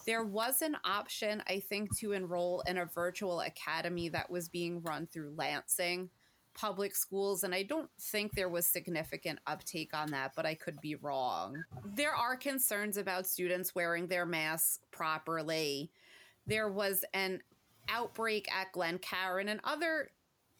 There 0.06 0.24
was 0.24 0.62
an 0.62 0.78
option, 0.86 1.44
I 1.48 1.60
think, 1.60 1.98
to 2.00 2.14
enroll 2.14 2.62
in 2.68 2.78
a 2.78 2.86
virtual 2.86 3.42
academy 3.42 4.10
that 4.10 4.30
was 4.30 4.48
being 4.48 4.82
run 4.82 5.08
through 5.08 5.34
Lansing 5.36 6.10
public 6.54 6.96
schools, 6.96 7.44
and 7.44 7.54
I 7.54 7.64
don't 7.64 7.90
think 8.00 8.34
there 8.34 8.50
was 8.50 8.66
significant 8.66 9.40
uptake 9.46 9.94
on 9.94 10.10
that, 10.12 10.32
but 10.36 10.46
I 10.46 10.56
could 10.56 10.80
be 10.82 10.96
wrong. 10.96 11.64
There 11.86 12.16
are 12.16 12.36
concerns 12.36 12.98
about 12.98 13.28
students 13.28 13.76
wearing 13.76 14.08
their 14.08 14.26
masks 14.26 14.80
properly 14.92 15.92
there 16.48 16.70
was 16.70 17.04
an 17.14 17.42
outbreak 17.90 18.48
at 18.52 18.72
Glencairn 18.72 19.50
and 19.50 19.60
other 19.64 20.12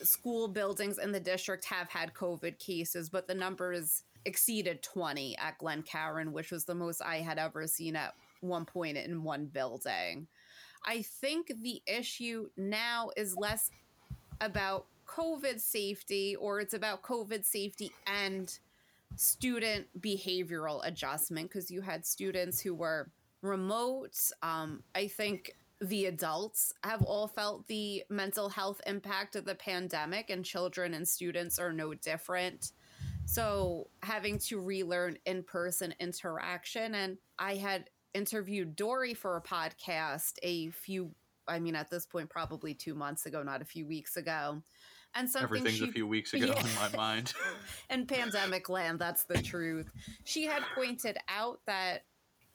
school 0.02 0.48
buildings 0.48 0.98
in 0.98 1.12
the 1.12 1.20
district 1.20 1.66
have 1.66 1.90
had 1.90 2.14
COVID 2.14 2.60
cases, 2.60 3.10
but 3.10 3.28
the 3.28 3.34
numbers 3.34 4.04
exceeded 4.26 4.84
20 4.84 5.38
at 5.38 5.58
Glencairn, 5.58 6.32
which 6.34 6.52
was 6.52 6.66
the 6.66 6.76
most 6.76 7.02
I 7.02 7.18
had 7.18 7.38
ever 7.38 7.66
seen 7.68 7.96
at 7.96 8.14
one 8.42 8.66
point 8.66 8.98
in 8.98 9.24
one 9.24 9.46
building. 9.46 10.28
I 10.86 11.02
think 11.02 11.52
the 11.62 11.82
issue 11.88 12.50
now 12.56 13.10
is 13.18 13.36
less 13.36 13.72
about 14.42 14.86
COVID 15.08 15.60
safety 15.60 16.36
or 16.36 16.60
it's 16.60 16.74
about 16.74 17.02
COVID 17.02 17.46
safety 17.46 17.92
and 18.06 18.58
student 19.16 19.88
behavioral 20.00 20.86
adjustment 20.86 21.50
because 21.50 21.72
you 21.72 21.82
had 21.82 22.06
students 22.06 22.60
who 22.60 22.76
were 22.76 23.10
remote. 23.42 24.18
Um, 24.44 24.84
I 24.94 25.08
think 25.08 25.56
the 25.82 26.06
adults 26.06 26.74
have 26.84 27.02
all 27.04 27.28
felt 27.28 27.68
the 27.68 28.04
mental 28.10 28.50
health 28.50 28.82
impact 28.88 29.36
of 29.36 29.46
the 29.46 29.56
pandemic, 29.56 30.30
and 30.30 30.44
children 30.44 30.94
and 30.94 31.08
students 31.08 31.60
are 31.60 31.72
no 31.74 31.94
different. 31.94 32.72
So, 33.26 33.90
having 34.02 34.40
to 34.40 34.60
relearn 34.60 35.18
in 35.26 35.44
person 35.44 35.94
interaction. 36.00 36.96
And 36.96 37.18
I 37.38 37.56
had 37.56 37.90
interviewed 38.14 38.76
Dori 38.76 39.14
for 39.14 39.36
a 39.38 39.42
podcast 39.42 40.34
a 40.44 40.70
few 40.72 41.12
I 41.50 41.60
mean, 41.60 41.76
at 41.76 41.90
this 41.90 42.06
point, 42.06 42.30
probably 42.30 42.74
two 42.74 42.94
months 42.94 43.26
ago, 43.26 43.42
not 43.42 43.62
a 43.62 43.66
few 43.66 43.86
weeks 43.88 44.18
ago. 44.18 44.62
And 45.16 45.30
something 45.30 45.46
Everything's 45.60 45.78
she, 45.78 45.86
a 45.88 45.92
few 45.94 46.06
weeks 46.06 46.34
ago 46.34 46.48
Yeah. 46.48 46.60
in 46.60 46.76
my 46.76 46.90
mind. 46.98 47.34
in 47.90 48.06
pandemic 48.06 48.68
land, 48.68 49.00
that's 49.00 49.24
the 49.24 49.42
truth. 49.42 49.90
She 50.26 50.44
had 50.44 50.62
pointed 50.76 51.18
out 51.30 51.62
that, 51.66 52.04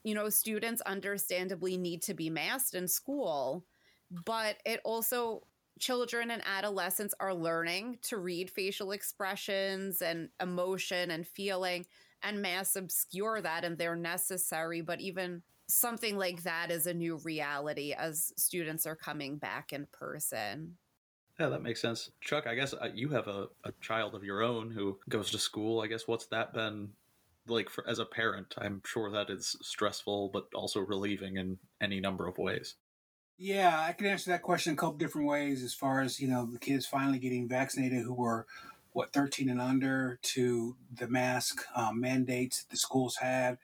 you 0.05 0.15
know, 0.15 0.29
students 0.29 0.81
understandably 0.83 1.77
need 1.77 2.03
to 2.03 2.15
be 2.15 2.31
masked 2.31 2.75
in 2.75 2.89
school, 2.89 3.65
but 4.25 4.57
it 4.67 4.81
also, 4.85 5.47
children 5.79 6.31
and 6.31 6.43
adolescents 6.45 7.15
are 7.19 7.35
learning 7.35 7.99
to 8.03 8.19
read 8.19 8.51
facial 8.51 8.93
expressions 8.93 10.03
and 10.03 10.29
emotion 10.41 11.11
and 11.11 11.27
feeling, 11.27 11.87
and 12.23 12.43
masks 12.43 12.77
obscure 12.77 13.41
that 13.41 13.65
and 13.65 13.79
they're 13.79 13.97
necessary. 13.97 14.81
But 14.81 15.01
even 15.01 15.43
something 15.69 16.17
like 16.19 16.43
that 16.43 16.71
is 16.71 16.87
a 16.87 16.95
new 16.95 17.17
reality 17.25 17.95
as 17.97 18.33
students 18.37 18.87
are 18.87 18.97
coming 18.97 19.39
back 19.39 19.73
in 19.73 19.87
person. 19.93 20.77
Yeah, 21.41 21.49
that 21.49 21.63
makes 21.63 21.81
sense. 21.81 22.11
Chuck, 22.21 22.47
I 22.47 22.55
guess 22.55 22.75
uh, 22.75 22.91
you 22.95 23.09
have 23.09 23.27
a, 23.27 23.49
a 23.65 23.73
child 23.81 24.15
of 24.15 24.23
your 24.23 24.43
own 24.43 24.71
who 24.71 24.99
goes 25.09 25.31
to 25.31 25.39
school. 25.39 25.81
I 25.81 25.87
guess 25.87 26.07
what's 26.07 26.27
that 26.27 26.53
been 26.53 26.91
like 27.47 27.69
for, 27.69 27.89
as 27.89 27.99
a 27.99 28.05
parent? 28.05 28.55
I'm 28.59 28.83
sure 28.87 29.11
that 29.11 29.31
is 29.31 29.57
stressful, 29.63 30.31
but 30.33 30.47
also 30.55 30.81
relieving 30.81 31.37
in 31.37 31.59
any 31.81 32.01
number 32.01 32.27
of 32.27 32.39
ways. 32.39 32.77
Yeah, 33.39 33.81
I 33.81 33.93
can 33.93 34.07
answer 34.07 34.31
that 34.31 34.43
question 34.43 34.75
a 34.75 34.77
couple 34.77 34.99
different 34.99 35.27
ways 35.27 35.65
as 35.65 35.75
far 35.75 36.01
as, 36.01 36.21
you 36.21 36.29
know, 36.29 36.47
the 36.47 36.59
kids 36.59 36.87
finally 36.87 37.19
getting 37.19 37.49
vaccinated 37.49 38.03
who 38.03 38.15
were, 38.15 38.47
what, 38.93 39.13
13 39.13 39.49
and 39.49 39.61
under, 39.61 40.19
to 40.23 40.77
the 40.95 41.09
mask 41.09 41.63
um, 41.75 42.01
mandates 42.01 42.63
that 42.63 42.71
the 42.71 42.77
schools 42.77 43.17
had, 43.17 43.59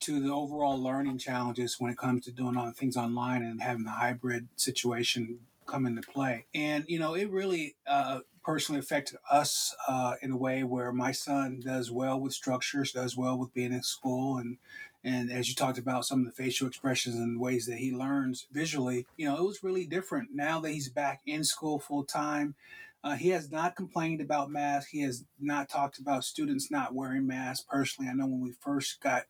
to 0.00 0.18
the 0.18 0.32
overall 0.32 0.82
learning 0.82 1.18
challenges 1.18 1.76
when 1.78 1.92
it 1.92 1.98
comes 1.98 2.24
to 2.24 2.32
doing 2.32 2.56
all 2.56 2.66
the 2.66 2.72
things 2.72 2.96
online 2.96 3.44
and 3.44 3.62
having 3.62 3.84
the 3.84 3.90
hybrid 3.90 4.48
situation 4.56 5.38
come 5.66 5.86
into 5.86 6.02
play. 6.02 6.46
And, 6.54 6.84
you 6.88 6.98
know, 6.98 7.14
it 7.14 7.30
really 7.30 7.76
uh, 7.86 8.20
personally 8.44 8.78
affected 8.78 9.18
us 9.30 9.74
uh, 9.88 10.14
in 10.22 10.32
a 10.32 10.36
way 10.36 10.64
where 10.64 10.92
my 10.92 11.12
son 11.12 11.60
does 11.64 11.90
well 11.90 12.20
with 12.20 12.32
structures, 12.32 12.92
does 12.92 13.16
well 13.16 13.38
with 13.38 13.54
being 13.54 13.72
in 13.72 13.82
school 13.82 14.38
and 14.38 14.58
and 15.04 15.32
as 15.32 15.48
you 15.48 15.54
talked 15.54 15.78
about 15.78 16.04
some 16.04 16.20
of 16.20 16.26
the 16.26 16.30
facial 16.30 16.68
expressions 16.68 17.16
and 17.16 17.40
ways 17.40 17.66
that 17.66 17.78
he 17.78 17.92
learns 17.92 18.46
visually, 18.52 19.06
you 19.16 19.26
know, 19.26 19.36
it 19.36 19.42
was 19.42 19.64
really 19.64 19.84
different. 19.84 20.28
Now 20.32 20.60
that 20.60 20.70
he's 20.70 20.88
back 20.88 21.22
in 21.26 21.42
school 21.42 21.80
full 21.80 22.04
time, 22.04 22.54
uh, 23.02 23.16
he 23.16 23.30
has 23.30 23.50
not 23.50 23.74
complained 23.74 24.20
about 24.20 24.50
masks. 24.50 24.90
He 24.90 25.02
has 25.02 25.24
not 25.40 25.68
talked 25.68 25.98
about 25.98 26.22
students 26.22 26.70
not 26.70 26.94
wearing 26.94 27.26
masks. 27.26 27.66
Personally, 27.68 28.08
I 28.08 28.14
know 28.14 28.26
when 28.26 28.40
we 28.40 28.52
first 28.60 29.00
got 29.00 29.24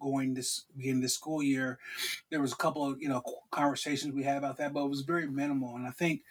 going 0.00 0.34
this 0.34 0.66
beginning 0.76 1.00
this 1.00 1.14
school 1.14 1.42
year, 1.42 1.80
there 2.30 2.40
was 2.40 2.52
a 2.52 2.56
couple 2.56 2.88
of 2.88 3.02
you 3.02 3.08
know 3.08 3.22
conversations 3.50 4.14
we 4.14 4.22
had 4.22 4.36
about 4.36 4.58
that, 4.58 4.72
but 4.72 4.84
it 4.84 4.90
was 4.90 5.00
very 5.00 5.26
minimal. 5.26 5.74
And 5.74 5.88
I 5.88 5.90
think, 5.90 6.22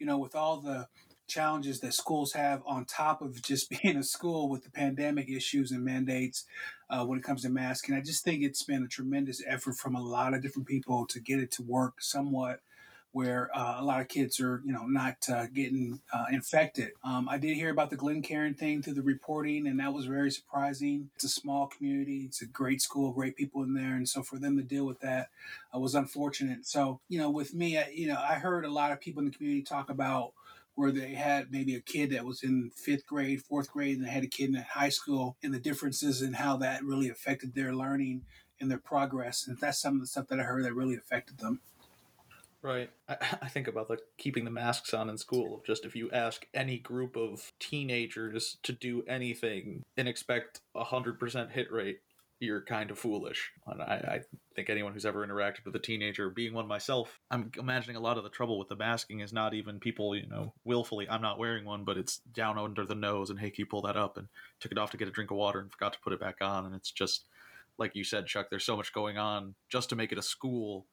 you 0.00 0.06
know, 0.06 0.18
with 0.18 0.34
all 0.34 0.56
the 0.60 0.88
challenges 1.26 1.80
that 1.80 1.94
schools 1.94 2.32
have 2.32 2.62
on 2.66 2.84
top 2.84 3.22
of 3.22 3.42
just 3.42 3.70
being 3.82 3.96
a 3.96 4.02
school 4.02 4.48
with 4.48 4.64
the 4.64 4.70
pandemic 4.70 5.28
issues 5.28 5.70
and 5.70 5.84
mandates 5.84 6.44
uh, 6.90 7.04
when 7.04 7.18
it 7.18 7.24
comes 7.24 7.42
to 7.42 7.48
masking. 7.48 7.94
I 7.94 8.00
just 8.00 8.24
think 8.24 8.42
it's 8.42 8.64
been 8.64 8.82
a 8.82 8.88
tremendous 8.88 9.42
effort 9.46 9.76
from 9.76 9.94
a 9.94 10.02
lot 10.02 10.34
of 10.34 10.42
different 10.42 10.68
people 10.68 11.06
to 11.06 11.20
get 11.20 11.38
it 11.38 11.50
to 11.52 11.62
work 11.62 11.94
somewhat 12.00 12.60
where 13.14 13.48
uh, 13.56 13.76
a 13.78 13.84
lot 13.84 14.00
of 14.00 14.08
kids 14.08 14.40
are, 14.40 14.60
you 14.64 14.72
know, 14.72 14.86
not 14.86 15.14
uh, 15.32 15.46
getting 15.54 16.00
uh, 16.12 16.24
infected. 16.32 16.90
Um, 17.04 17.28
I 17.28 17.38
did 17.38 17.54
hear 17.54 17.70
about 17.70 17.90
the 17.90 17.96
Glen 17.96 18.14
Glencairn 18.14 18.54
thing 18.54 18.82
through 18.82 18.94
the 18.94 19.02
reporting, 19.02 19.68
and 19.68 19.78
that 19.78 19.94
was 19.94 20.06
very 20.06 20.32
surprising. 20.32 21.10
It's 21.14 21.22
a 21.22 21.28
small 21.28 21.68
community. 21.68 22.24
It's 22.26 22.42
a 22.42 22.46
great 22.46 22.82
school, 22.82 23.12
great 23.12 23.36
people 23.36 23.62
in 23.62 23.72
there, 23.72 23.94
and 23.94 24.08
so 24.08 24.24
for 24.24 24.40
them 24.40 24.56
to 24.56 24.64
deal 24.64 24.84
with 24.84 24.98
that 25.00 25.28
uh, 25.72 25.78
was 25.78 25.94
unfortunate. 25.94 26.66
So, 26.66 26.98
you 27.08 27.20
know, 27.20 27.30
with 27.30 27.54
me, 27.54 27.78
I, 27.78 27.88
you 27.94 28.08
know, 28.08 28.18
I 28.18 28.34
heard 28.34 28.64
a 28.64 28.72
lot 28.72 28.90
of 28.90 29.00
people 29.00 29.20
in 29.20 29.26
the 29.26 29.36
community 29.36 29.62
talk 29.62 29.90
about 29.90 30.32
where 30.74 30.90
they 30.90 31.14
had 31.14 31.50
maybe 31.50 31.74
a 31.74 31.80
kid 31.80 32.10
that 32.10 32.24
was 32.24 32.42
in 32.42 32.70
fifth 32.74 33.06
grade, 33.06 33.42
fourth 33.42 33.70
grade, 33.70 33.96
and 33.96 34.06
they 34.06 34.10
had 34.10 34.24
a 34.24 34.28
kid 34.28 34.48
in 34.48 34.54
high 34.56 34.88
school, 34.88 35.36
and 35.42 35.54
the 35.54 35.58
differences 35.58 36.22
in 36.22 36.32
how 36.34 36.56
that 36.56 36.84
really 36.84 37.08
affected 37.08 37.54
their 37.54 37.74
learning 37.74 38.22
and 38.60 38.70
their 38.70 38.78
progress. 38.78 39.46
And 39.46 39.58
that's 39.58 39.80
some 39.80 39.94
of 39.94 40.00
the 40.00 40.06
stuff 40.06 40.28
that 40.28 40.40
I 40.40 40.44
heard 40.44 40.64
that 40.64 40.74
really 40.74 40.96
affected 40.96 41.38
them. 41.38 41.60
Right. 42.64 42.90
I, 43.08 43.16
I 43.42 43.48
think 43.48 43.68
about 43.68 43.88
the 43.88 43.98
keeping 44.18 44.44
the 44.44 44.50
masks 44.50 44.94
on 44.94 45.08
in 45.08 45.18
school. 45.18 45.62
Just 45.66 45.84
if 45.84 45.94
you 45.94 46.10
ask 46.10 46.46
any 46.54 46.78
group 46.78 47.16
of 47.16 47.52
teenagers 47.60 48.56
to 48.62 48.72
do 48.72 49.04
anything 49.06 49.82
and 49.96 50.08
expect 50.08 50.60
a 50.74 50.84
hundred 50.84 51.20
percent 51.20 51.52
hit 51.52 51.70
rate, 51.70 52.00
you're 52.44 52.62
kind 52.62 52.90
of 52.90 52.98
foolish. 52.98 53.50
And 53.66 53.82
I, 53.82 53.94
I 53.94 54.20
think 54.54 54.70
anyone 54.70 54.92
who's 54.92 55.06
ever 55.06 55.26
interacted 55.26 55.64
with 55.64 55.74
a 55.76 55.80
teenager, 55.80 56.30
being 56.30 56.54
one 56.54 56.68
myself, 56.68 57.18
I'm 57.30 57.50
imagining 57.58 57.96
a 57.96 58.00
lot 58.00 58.18
of 58.18 58.24
the 58.24 58.30
trouble 58.30 58.58
with 58.58 58.68
the 58.68 58.76
masking 58.76 59.20
is 59.20 59.32
not 59.32 59.54
even 59.54 59.80
people, 59.80 60.14
you 60.16 60.28
know, 60.28 60.52
willfully, 60.64 61.08
I'm 61.08 61.22
not 61.22 61.38
wearing 61.38 61.64
one, 61.64 61.84
but 61.84 61.98
it's 61.98 62.18
down 62.32 62.58
under 62.58 62.84
the 62.84 62.94
nose 62.94 63.30
and 63.30 63.40
hey, 63.40 63.50
can 63.50 63.62
you 63.62 63.66
pull 63.66 63.82
that 63.82 63.96
up? 63.96 64.16
And 64.16 64.28
took 64.60 64.72
it 64.72 64.78
off 64.78 64.90
to 64.90 64.96
get 64.96 65.08
a 65.08 65.12
drink 65.12 65.30
of 65.30 65.36
water 65.36 65.60
and 65.60 65.72
forgot 65.72 65.92
to 65.94 66.00
put 66.00 66.12
it 66.12 66.20
back 66.20 66.36
on. 66.40 66.66
And 66.66 66.74
it's 66.74 66.90
just, 66.90 67.24
like 67.78 67.96
you 67.96 68.04
said, 68.04 68.26
Chuck, 68.26 68.48
there's 68.50 68.64
so 68.64 68.76
much 68.76 68.92
going 68.92 69.18
on 69.18 69.54
just 69.68 69.88
to 69.88 69.96
make 69.96 70.12
it 70.12 70.18
a 70.18 70.22
school 70.22 70.86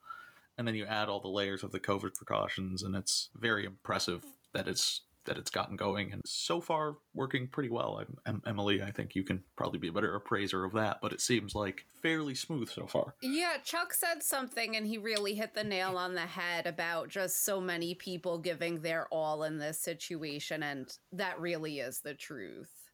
and 0.58 0.68
then 0.68 0.76
you 0.76 0.86
add 0.86 1.10
all 1.10 1.20
the 1.20 1.28
layers 1.28 1.64
of 1.64 1.72
the 1.72 1.80
COVID 1.80 2.14
precautions, 2.14 2.84
and 2.84 2.96
it's 2.96 3.30
very 3.36 3.66
impressive 3.66 4.24
that 4.54 4.68
it's 4.68 5.02
that 5.26 5.38
it's 5.38 5.52
gotten 5.52 5.76
going, 5.76 6.12
and 6.12 6.22
so 6.26 6.60
far 6.62 6.98
working 7.14 7.48
pretty 7.48 7.70
well. 7.70 8.04
I'm, 8.26 8.42
Emily, 8.46 8.82
I 8.82 8.92
think 8.92 9.16
you 9.16 9.24
can 9.24 9.44
probably 9.56 9.80
be 9.80 9.88
a 9.88 9.94
better 9.94 10.16
appraiser 10.16 10.64
of 10.64 10.74
that, 10.74 11.00
but 11.02 11.14
it 11.14 11.22
seems 11.22 11.56
like 11.56 11.86
fairly 12.02 12.36
smooth 12.36 12.70
so 12.70 12.88
far. 12.88 13.16
Yeah, 13.22 13.58
Chuck 13.64 13.94
said 13.94 14.24
something 14.24 14.76
and 14.76 14.88
he 14.88 14.98
really 14.98 15.36
hit 15.36 15.54
the 15.54 15.64
nail 15.64 15.98
on 15.98 16.16
the 16.16 16.22
head 16.22 16.66
about 16.66 17.10
just 17.10 17.46
so 17.46 17.62
many 17.62 17.94
people 17.94 18.38
giving 18.38 18.82
their 18.82 19.08
all 19.08 19.44
in 19.44 19.60
this 19.60 19.80
situation, 19.80 20.64
and 20.64 20.96
that 21.12 21.40
really 21.40 21.80
is 21.80 22.00
the 22.00 22.14
truth. 22.14 22.90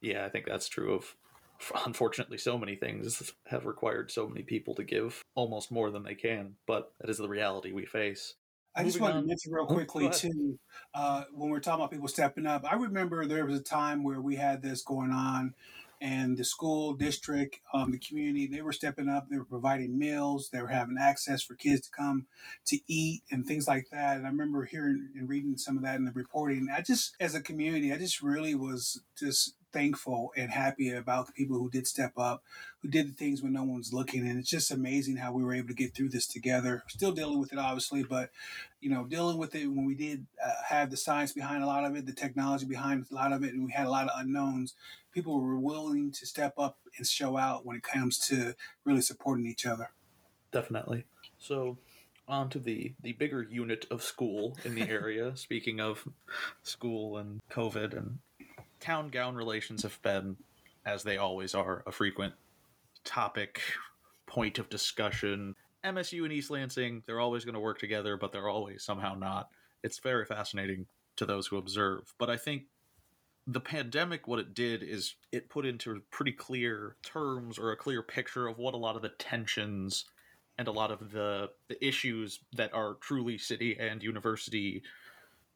Yeah, 0.00 0.24
I 0.24 0.30
think 0.30 0.46
that's 0.46 0.68
true 0.68 0.94
of 0.94 1.14
unfortunately 1.84 2.38
so 2.38 2.58
many 2.58 2.74
things 2.74 3.32
have 3.46 3.66
required 3.66 4.10
so 4.10 4.26
many 4.26 4.42
people 4.42 4.74
to 4.74 4.84
give 4.84 5.22
almost 5.34 5.70
more 5.70 5.90
than 5.90 6.02
they 6.02 6.14
can 6.14 6.54
but 6.66 6.92
that 7.00 7.10
is 7.10 7.18
the 7.18 7.28
reality 7.28 7.72
we 7.72 7.84
face 7.84 8.34
I 8.74 8.84
just 8.84 9.00
wanted 9.00 9.16
on. 9.16 9.22
to 9.22 9.28
mention 9.28 9.52
real 9.52 9.66
Oh, 9.68 9.74
quickly 9.74 10.08
too, 10.10 10.58
uh, 10.94 11.24
when 11.32 11.50
we're 11.50 11.60
talking 11.60 11.80
about 11.80 11.90
people 11.90 12.08
stepping 12.08 12.46
up. 12.46 12.64
I 12.70 12.74
remember 12.74 13.26
there 13.26 13.46
was 13.46 13.58
a 13.58 13.62
time 13.62 14.04
where 14.04 14.20
we 14.20 14.36
had 14.36 14.62
this 14.62 14.82
going 14.82 15.10
on, 15.10 15.54
and 16.00 16.38
the 16.38 16.44
school 16.44 16.94
district, 16.94 17.60
um, 17.74 17.90
the 17.90 17.98
community, 17.98 18.46
they 18.46 18.62
were 18.62 18.72
stepping 18.72 19.08
up. 19.08 19.28
They 19.28 19.36
were 19.36 19.44
providing 19.44 19.98
meals. 19.98 20.48
They 20.50 20.62
were 20.62 20.68
having 20.68 20.96
access 20.98 21.42
for 21.42 21.54
kids 21.54 21.82
to 21.82 21.90
come 21.90 22.26
to 22.66 22.78
eat 22.88 23.22
and 23.30 23.44
things 23.44 23.68
like 23.68 23.88
that. 23.92 24.16
And 24.16 24.26
I 24.26 24.30
remember 24.30 24.64
hearing 24.64 25.10
and 25.14 25.28
reading 25.28 25.58
some 25.58 25.76
of 25.76 25.82
that 25.82 25.96
in 25.96 26.06
the 26.06 26.12
reporting. 26.12 26.68
I 26.74 26.80
just, 26.80 27.16
as 27.20 27.34
a 27.34 27.42
community, 27.42 27.92
I 27.92 27.98
just 27.98 28.22
really 28.22 28.54
was 28.54 29.02
just 29.18 29.54
thankful 29.72 30.32
and 30.36 30.50
happy 30.50 30.90
about 30.90 31.26
the 31.26 31.32
people 31.32 31.58
who 31.58 31.70
did 31.70 31.86
step 31.86 32.12
up, 32.18 32.42
who 32.80 32.88
did 32.88 33.08
the 33.08 33.12
things 33.12 33.42
when 33.42 33.52
no 33.52 33.64
one's 33.64 33.92
looking. 33.92 34.26
And 34.26 34.38
it's 34.38 34.50
just 34.50 34.70
amazing 34.70 35.16
how 35.16 35.32
we 35.32 35.42
were 35.42 35.54
able 35.54 35.68
to 35.68 35.74
get 35.74 35.94
through 35.94 36.10
this 36.10 36.26
together. 36.26 36.82
Still 36.88 37.12
dealing 37.12 37.38
with 37.40 37.52
it, 37.52 37.58
obviously, 37.58 38.02
but 38.02 38.30
you 38.80 38.90
know, 38.90 39.04
dealing 39.04 39.38
with 39.38 39.54
it 39.54 39.66
when 39.66 39.84
we 39.84 39.94
did 39.94 40.26
uh, 40.44 40.50
have 40.68 40.90
the 40.90 40.96
science 40.96 41.32
behind 41.32 41.62
a 41.62 41.66
lot 41.66 41.84
of 41.84 41.94
it, 41.96 42.06
the 42.06 42.12
technology 42.12 42.66
behind 42.66 43.06
a 43.10 43.14
lot 43.14 43.32
of 43.32 43.44
it, 43.44 43.52
and 43.52 43.64
we 43.64 43.72
had 43.72 43.86
a 43.86 43.90
lot 43.90 44.08
of 44.08 44.18
unknowns. 44.18 44.74
People 45.12 45.40
were 45.40 45.58
willing 45.58 46.12
to 46.12 46.26
step 46.26 46.54
up 46.58 46.78
and 46.96 47.06
show 47.06 47.36
out 47.36 47.66
when 47.66 47.76
it 47.76 47.82
comes 47.82 48.18
to 48.28 48.54
really 48.84 49.02
supporting 49.02 49.46
each 49.46 49.66
other. 49.66 49.90
definitely 50.52 51.04
so 51.38 51.78
on 52.28 52.48
to 52.48 52.58
the 52.58 52.94
the 53.02 53.12
bigger 53.12 53.42
unit 53.42 53.86
of 53.90 54.02
school 54.02 54.56
in 54.64 54.74
the 54.74 54.88
area 54.88 55.36
speaking 55.46 55.80
of 55.80 56.06
school 56.62 57.16
and 57.18 57.40
covid 57.50 57.96
and 57.96 58.18
town 58.80 59.08
gown 59.08 59.34
relations 59.34 59.82
have 59.82 60.00
been 60.02 60.36
as 60.84 61.02
they 61.02 61.16
always 61.16 61.54
are 61.54 61.82
a 61.86 61.92
frequent 61.92 62.34
topic 63.04 63.60
point 64.26 64.58
of 64.58 64.68
discussion. 64.68 65.54
Msu 65.84 66.24
and 66.24 66.32
east 66.32 66.50
lansing 66.50 67.02
they're 67.06 67.20
always 67.20 67.44
going 67.44 67.54
to 67.54 67.60
work 67.60 67.78
together 67.78 68.16
but 68.16 68.32
they're 68.32 68.48
always 68.48 68.82
somehow 68.82 69.14
not. 69.14 69.48
It's 69.82 69.98
very 69.98 70.26
fascinating 70.26 70.86
to 71.16 71.26
those 71.26 71.46
who 71.46 71.58
observe 71.58 72.14
but 72.18 72.30
i 72.30 72.36
think 72.36 72.62
the 73.46 73.60
pandemic 73.60 74.26
what 74.26 74.38
it 74.38 74.54
did 74.54 74.82
is 74.82 75.14
it 75.32 75.50
put 75.50 75.66
into 75.66 76.00
pretty 76.10 76.32
clear 76.32 76.96
terms 77.02 77.58
or 77.58 77.72
a 77.72 77.76
clear 77.76 78.02
picture 78.02 78.46
of 78.46 78.58
what 78.58 78.74
a 78.74 78.78
lot 78.78 78.96
of 78.96 79.02
the 79.02 79.10
tensions 79.10 80.06
and 80.58 80.68
a 80.68 80.72
lot 80.72 80.90
of 80.90 81.10
the, 81.10 81.50
the 81.68 81.84
issues 81.86 82.40
that 82.52 82.72
are 82.74 82.94
truly 83.00 83.38
city 83.38 83.76
and 83.78 84.02
university 84.02 84.82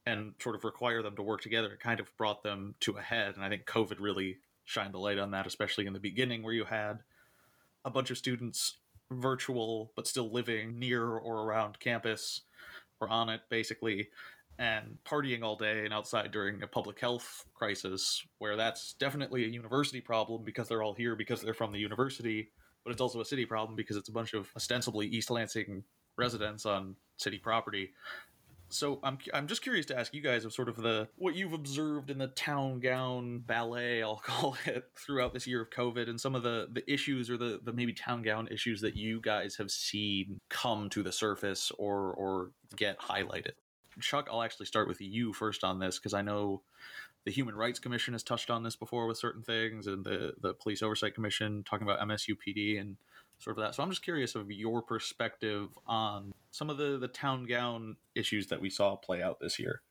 and 0.06 0.34
sort 0.40 0.54
of 0.54 0.64
require 0.64 1.02
them 1.02 1.16
to 1.16 1.22
work 1.22 1.40
together 1.40 1.72
it 1.72 1.80
kind 1.80 2.00
of 2.00 2.16
brought 2.16 2.42
them 2.42 2.74
to 2.80 2.96
a 2.96 3.02
head 3.02 3.34
and 3.34 3.44
i 3.44 3.48
think 3.48 3.64
covid 3.64 3.96
really 4.00 4.38
shined 4.64 4.94
the 4.94 4.98
light 4.98 5.18
on 5.18 5.30
that 5.30 5.46
especially 5.46 5.86
in 5.86 5.92
the 5.92 6.00
beginning 6.00 6.42
where 6.42 6.54
you 6.54 6.64
had 6.64 7.00
a 7.84 7.90
bunch 7.90 8.10
of 8.10 8.18
students 8.18 8.78
virtual 9.10 9.92
but 9.96 10.06
still 10.06 10.30
living 10.30 10.78
near 10.78 11.04
or 11.04 11.44
around 11.44 11.78
campus 11.78 12.42
or 13.00 13.08
on 13.08 13.28
it 13.28 13.42
basically 13.50 14.08
and 14.58 14.98
partying 15.04 15.42
all 15.42 15.56
day 15.56 15.84
and 15.84 15.92
outside 15.92 16.30
during 16.30 16.62
a 16.62 16.66
public 16.66 16.98
health 17.00 17.44
crisis 17.54 18.24
where 18.38 18.56
that's 18.56 18.94
definitely 18.94 19.44
a 19.44 19.48
university 19.48 20.00
problem 20.00 20.42
because 20.44 20.68
they're 20.68 20.82
all 20.82 20.94
here 20.94 21.16
because 21.16 21.42
they're 21.42 21.52
from 21.52 21.72
the 21.72 21.78
university 21.78 22.50
but 22.84 22.92
it's 22.92 23.00
also 23.00 23.20
a 23.20 23.24
city 23.24 23.46
problem 23.46 23.74
because 23.74 23.96
it's 23.96 24.10
a 24.10 24.12
bunch 24.12 24.34
of 24.34 24.50
ostensibly 24.54 25.06
East 25.06 25.30
Lansing 25.30 25.82
residents 26.16 26.66
on 26.66 26.96
city 27.16 27.38
property. 27.38 27.92
So 28.68 28.98
I'm 29.02 29.18
I'm 29.32 29.46
just 29.46 29.62
curious 29.62 29.86
to 29.86 29.98
ask 29.98 30.12
you 30.14 30.20
guys 30.20 30.44
of 30.44 30.52
sort 30.52 30.68
of 30.68 30.76
the 30.76 31.08
what 31.16 31.36
you've 31.36 31.52
observed 31.52 32.10
in 32.10 32.18
the 32.18 32.26
town 32.28 32.80
gown 32.80 33.38
ballet, 33.38 34.02
I'll 34.02 34.16
call 34.24 34.56
it, 34.66 34.90
throughout 34.96 35.32
this 35.32 35.46
year 35.46 35.62
of 35.62 35.70
COVID, 35.70 36.08
and 36.08 36.20
some 36.20 36.34
of 36.34 36.42
the 36.42 36.68
the 36.72 36.90
issues 36.92 37.30
or 37.30 37.36
the 37.36 37.60
the 37.62 37.72
maybe 37.72 37.92
town 37.92 38.22
gown 38.22 38.48
issues 38.50 38.80
that 38.80 38.96
you 38.96 39.20
guys 39.20 39.56
have 39.56 39.70
seen 39.70 40.40
come 40.48 40.90
to 40.90 41.02
the 41.02 41.12
surface 41.12 41.70
or 41.78 42.12
or 42.14 42.50
get 42.76 42.98
highlighted. 42.98 43.52
Chuck, 44.00 44.28
I'll 44.30 44.42
actually 44.42 44.66
start 44.66 44.88
with 44.88 45.00
you 45.00 45.32
first 45.32 45.62
on 45.62 45.78
this 45.78 45.98
because 45.98 46.14
I 46.14 46.22
know 46.22 46.62
the 47.24 47.30
Human 47.30 47.54
Rights 47.54 47.78
Commission 47.78 48.12
has 48.12 48.22
touched 48.22 48.50
on 48.50 48.64
this 48.64 48.76
before 48.76 49.06
with 49.06 49.18
certain 49.18 49.42
things, 49.42 49.86
and 49.86 50.04
the 50.04 50.34
the 50.40 50.54
Police 50.54 50.82
Oversight 50.82 51.14
Commission 51.14 51.62
talking 51.64 51.86
about 51.86 52.00
MSUPD 52.00 52.80
and 52.80 52.96
sort 53.38 53.58
of 53.58 53.64
that. 53.64 53.74
So 53.74 53.82
I'm 53.82 53.90
just 53.90 54.02
curious 54.02 54.34
of 54.34 54.50
your 54.50 54.82
perspective 54.82 55.68
on 55.86 56.32
some 56.50 56.70
of 56.70 56.78
the 56.78 56.98
the 56.98 57.08
town 57.08 57.46
gown 57.46 57.96
issues 58.14 58.46
that 58.48 58.60
we 58.60 58.70
saw 58.70 58.96
play 58.96 59.22
out 59.22 59.40
this 59.40 59.58
year. 59.58 59.82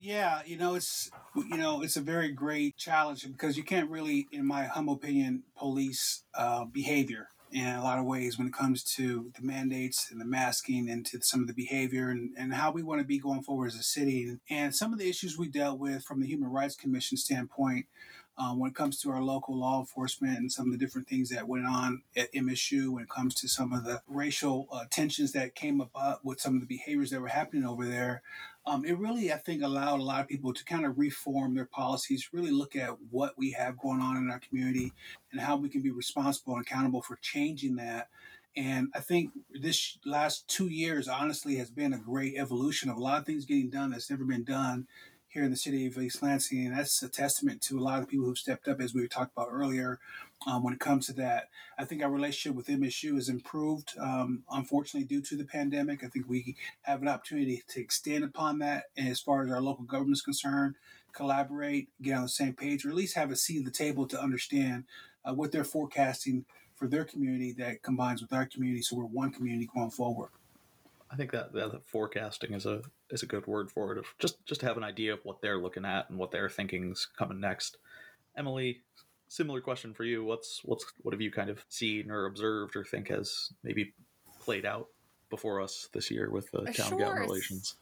Yeah, 0.00 0.42
you 0.44 0.56
know, 0.56 0.74
it's 0.74 1.10
you 1.36 1.56
know, 1.56 1.82
it's 1.82 1.96
a 1.96 2.00
very 2.00 2.32
great 2.32 2.76
challenge 2.76 3.26
because 3.30 3.56
you 3.56 3.62
can't 3.62 3.88
really, 3.88 4.26
in 4.32 4.46
my 4.46 4.64
humble 4.64 4.94
opinion, 4.94 5.44
police 5.56 6.24
uh, 6.34 6.64
behavior 6.64 7.28
in 7.52 7.66
a 7.66 7.84
lot 7.84 7.98
of 7.98 8.04
ways 8.04 8.38
when 8.38 8.46
it 8.46 8.52
comes 8.52 8.82
to 8.82 9.30
the 9.38 9.46
mandates 9.46 10.10
and 10.10 10.20
the 10.20 10.24
masking 10.24 10.88
and 10.88 11.04
to 11.06 11.20
some 11.20 11.40
of 11.42 11.46
the 11.46 11.52
behavior 11.52 12.08
and, 12.08 12.30
and 12.36 12.54
how 12.54 12.70
we 12.70 12.82
want 12.82 13.00
to 13.00 13.06
be 13.06 13.18
going 13.18 13.42
forward 13.42 13.66
as 13.66 13.74
a 13.76 13.82
city. 13.82 14.38
And 14.48 14.74
some 14.74 14.92
of 14.92 14.98
the 14.98 15.08
issues 15.08 15.38
we 15.38 15.48
dealt 15.48 15.78
with 15.78 16.02
from 16.02 16.20
the 16.20 16.26
Human 16.26 16.48
Rights 16.48 16.74
Commission 16.74 17.16
standpoint 17.18 17.86
um, 18.38 18.58
when 18.58 18.70
it 18.70 18.74
comes 18.74 18.98
to 19.00 19.10
our 19.10 19.22
local 19.22 19.56
law 19.56 19.80
enforcement 19.80 20.38
and 20.38 20.50
some 20.50 20.66
of 20.66 20.72
the 20.72 20.78
different 20.78 21.08
things 21.08 21.28
that 21.30 21.46
went 21.46 21.66
on 21.66 22.02
at 22.16 22.32
MSU 22.32 22.88
when 22.88 23.02
it 23.02 23.10
comes 23.10 23.34
to 23.36 23.48
some 23.48 23.72
of 23.72 23.84
the 23.84 24.00
racial 24.08 24.68
uh, 24.72 24.84
tensions 24.90 25.32
that 25.32 25.54
came 25.54 25.80
about 25.80 26.24
with 26.24 26.40
some 26.40 26.54
of 26.54 26.60
the 26.60 26.66
behaviors 26.66 27.10
that 27.10 27.20
were 27.20 27.28
happening 27.28 27.64
over 27.64 27.86
there. 27.86 28.22
Um, 28.64 28.84
it 28.84 28.96
really, 28.96 29.32
I 29.32 29.38
think, 29.38 29.62
allowed 29.62 30.00
a 30.00 30.04
lot 30.04 30.20
of 30.20 30.28
people 30.28 30.54
to 30.54 30.64
kind 30.64 30.86
of 30.86 30.98
reform 30.98 31.54
their 31.54 31.66
policies, 31.66 32.28
really 32.32 32.52
look 32.52 32.76
at 32.76 32.96
what 33.10 33.36
we 33.36 33.50
have 33.52 33.78
going 33.78 34.00
on 34.00 34.16
in 34.16 34.30
our 34.30 34.38
community 34.38 34.92
and 35.30 35.40
how 35.40 35.56
we 35.56 35.68
can 35.68 35.82
be 35.82 35.90
responsible 35.90 36.54
and 36.54 36.62
accountable 36.62 37.02
for 37.02 37.16
changing 37.16 37.76
that. 37.76 38.08
And 38.56 38.88
I 38.94 39.00
think 39.00 39.30
this 39.50 39.98
last 40.04 40.46
two 40.46 40.68
years, 40.68 41.08
honestly, 41.08 41.56
has 41.56 41.70
been 41.70 41.94
a 41.94 41.98
great 41.98 42.34
evolution 42.36 42.90
of 42.90 42.98
a 42.98 43.00
lot 43.00 43.18
of 43.18 43.26
things 43.26 43.46
getting 43.46 43.70
done 43.70 43.90
that's 43.90 44.10
never 44.10 44.24
been 44.24 44.44
done 44.44 44.86
here 45.32 45.44
in 45.44 45.50
the 45.50 45.56
city 45.56 45.86
of 45.86 45.96
East 45.96 46.22
Lansing. 46.22 46.66
And 46.66 46.76
that's 46.76 47.02
a 47.02 47.08
testament 47.08 47.62
to 47.62 47.78
a 47.78 47.80
lot 47.80 48.02
of 48.02 48.08
people 48.08 48.26
who've 48.26 48.36
stepped 48.36 48.68
up, 48.68 48.82
as 48.82 48.92
we 48.92 49.08
talked 49.08 49.32
about 49.34 49.48
earlier, 49.50 49.98
um, 50.46 50.62
when 50.62 50.74
it 50.74 50.80
comes 50.80 51.06
to 51.06 51.14
that. 51.14 51.48
I 51.78 51.86
think 51.86 52.02
our 52.02 52.10
relationship 52.10 52.54
with 52.54 52.66
MSU 52.66 53.14
has 53.14 53.30
improved, 53.30 53.94
um, 53.98 54.42
unfortunately, 54.50 55.06
due 55.06 55.22
to 55.22 55.36
the 55.36 55.44
pandemic. 55.44 56.04
I 56.04 56.08
think 56.08 56.28
we 56.28 56.56
have 56.82 57.00
an 57.00 57.08
opportunity 57.08 57.62
to 57.68 57.80
extend 57.80 58.24
upon 58.24 58.58
that 58.58 58.84
as 58.98 59.20
far 59.20 59.42
as 59.42 59.50
our 59.50 59.62
local 59.62 59.84
government 59.84 60.18
is 60.18 60.22
concerned, 60.22 60.74
collaborate, 61.14 61.88
get 62.02 62.16
on 62.16 62.24
the 62.24 62.28
same 62.28 62.52
page, 62.52 62.84
or 62.84 62.90
at 62.90 62.94
least 62.94 63.16
have 63.16 63.30
a 63.30 63.36
seat 63.36 63.60
at 63.60 63.64
the 63.64 63.70
table 63.70 64.06
to 64.08 64.20
understand 64.20 64.84
uh, 65.24 65.32
what 65.32 65.50
they're 65.50 65.64
forecasting 65.64 66.44
for 66.74 66.88
their 66.88 67.04
community 67.04 67.52
that 67.52 67.82
combines 67.82 68.20
with 68.20 68.32
our 68.34 68.44
community 68.44 68.82
so 68.82 68.96
we're 68.96 69.04
one 69.04 69.30
community 69.30 69.68
going 69.74 69.90
forward. 69.90 70.28
I 71.10 71.16
think 71.16 71.30
that, 71.32 71.52
that 71.52 71.84
forecasting 71.84 72.54
is 72.54 72.66
a 72.66 72.82
is 73.12 73.22
a 73.22 73.26
good 73.26 73.46
word 73.46 73.70
for 73.70 73.92
it. 73.92 73.98
Of 73.98 74.06
just 74.18 74.44
just 74.46 74.60
to 74.62 74.66
have 74.66 74.76
an 74.76 74.84
idea 74.84 75.12
of 75.12 75.20
what 75.24 75.40
they're 75.40 75.58
looking 75.58 75.84
at 75.84 76.10
and 76.10 76.18
what 76.18 76.30
they're 76.30 76.48
thinking's 76.48 77.06
coming 77.16 77.38
next. 77.38 77.76
Emily, 78.36 78.80
similar 79.28 79.60
question 79.60 79.94
for 79.94 80.04
you. 80.04 80.24
What's 80.24 80.62
what's 80.64 80.86
what 81.02 81.12
have 81.12 81.20
you 81.20 81.30
kind 81.30 81.50
of 81.50 81.64
seen 81.68 82.10
or 82.10 82.26
observed 82.26 82.74
or 82.74 82.84
think 82.84 83.08
has 83.08 83.52
maybe 83.62 83.94
played 84.40 84.66
out 84.66 84.88
before 85.30 85.60
us 85.60 85.88
this 85.92 86.10
year 86.10 86.30
with 86.30 86.50
the 86.50 86.62
uh, 86.62 86.72
town 86.72 86.88
sure. 86.88 86.98
gown 86.98 87.18
relations? 87.18 87.76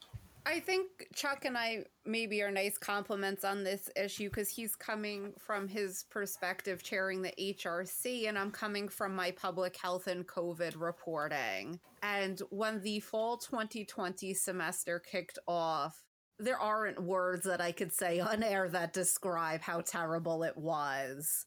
I 0.47 0.61
think 0.61 1.07
Chuck 1.15 1.45
and 1.45 1.57
I 1.57 1.85
maybe 2.07 2.43
are 2.43 2.51
nice 2.51 2.79
compliments 2.79 3.45
on 3.45 3.63
this 3.63 3.91
issue 3.95 4.29
because 4.29 4.49
he's 4.49 4.75
coming 4.75 5.33
from 5.39 5.69
his 5.69 6.05
perspective 6.11 6.83
chairing 6.83 7.23
the 7.23 7.33
HRC, 7.39 8.29
and 8.29 8.39
I'm 8.39 8.51
coming 8.51 8.89
from 8.89 9.15
my 9.15 9.31
public 9.33 9.77
health 9.77 10.07
and 10.07 10.27
COVID 10.27 10.75
reporting. 10.79 11.79
And 12.03 12.41
when 12.51 12.81
the 12.81 13.01
fall 13.01 13.37
2020 13.37 14.33
semester 14.35 14.99
kicked 14.99 15.39
off, 15.47 16.05
there 16.39 16.59
aren't 16.59 17.03
words 17.03 17.45
that 17.45 17.61
I 17.61 17.73
could 17.73 17.93
say 17.93 18.19
on 18.19 18.43
air 18.43 18.69
that 18.71 18.95
describe 18.95 19.61
how 19.61 19.83
terrible 19.83 20.43
it 20.43 20.57
was. 20.57 21.47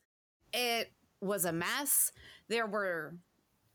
It 0.53 0.91
was 1.19 1.45
a 1.45 1.51
mess. 1.51 2.11
There 2.47 2.67
were 2.67 3.15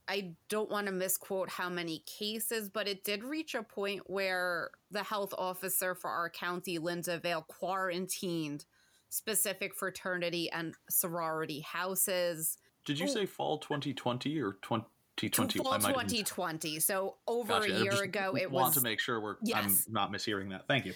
I 0.08 0.32
don't 0.48 0.70
want 0.70 0.86
to 0.86 0.92
misquote 0.92 1.50
how 1.50 1.68
many 1.68 2.02
cases, 2.06 2.70
but 2.70 2.88
it 2.88 3.04
did 3.04 3.22
reach 3.22 3.54
a 3.54 3.62
point 3.62 4.02
where 4.06 4.70
the 4.90 5.02
health 5.02 5.34
officer 5.36 5.94
for 5.94 6.08
our 6.08 6.30
county, 6.30 6.78
Linda 6.78 7.18
Vail, 7.18 7.44
quarantined 7.46 8.64
specific 9.10 9.74
fraternity 9.74 10.50
and 10.50 10.74
sorority 10.88 11.60
houses. 11.60 12.58
Did 12.84 12.98
you 12.98 13.06
oh. 13.06 13.12
say 13.12 13.26
fall 13.26 13.58
2020 13.58 14.40
or 14.40 14.52
2020? 14.62 15.58
Fall 15.58 15.78
2020. 15.78 16.80
So 16.80 17.16
over 17.26 17.60
gotcha. 17.60 17.76
a 17.76 17.82
year 17.82 18.02
ago, 18.02 18.34
it 18.34 18.50
want 18.50 18.52
was. 18.52 18.62
Want 18.62 18.74
to 18.74 18.80
make 18.82 19.00
sure 19.00 19.20
we're. 19.20 19.36
Yes. 19.42 19.84
I'm 19.86 19.92
not 19.92 20.10
mishearing 20.10 20.50
that. 20.50 20.66
Thank 20.68 20.86
you. 20.86 20.94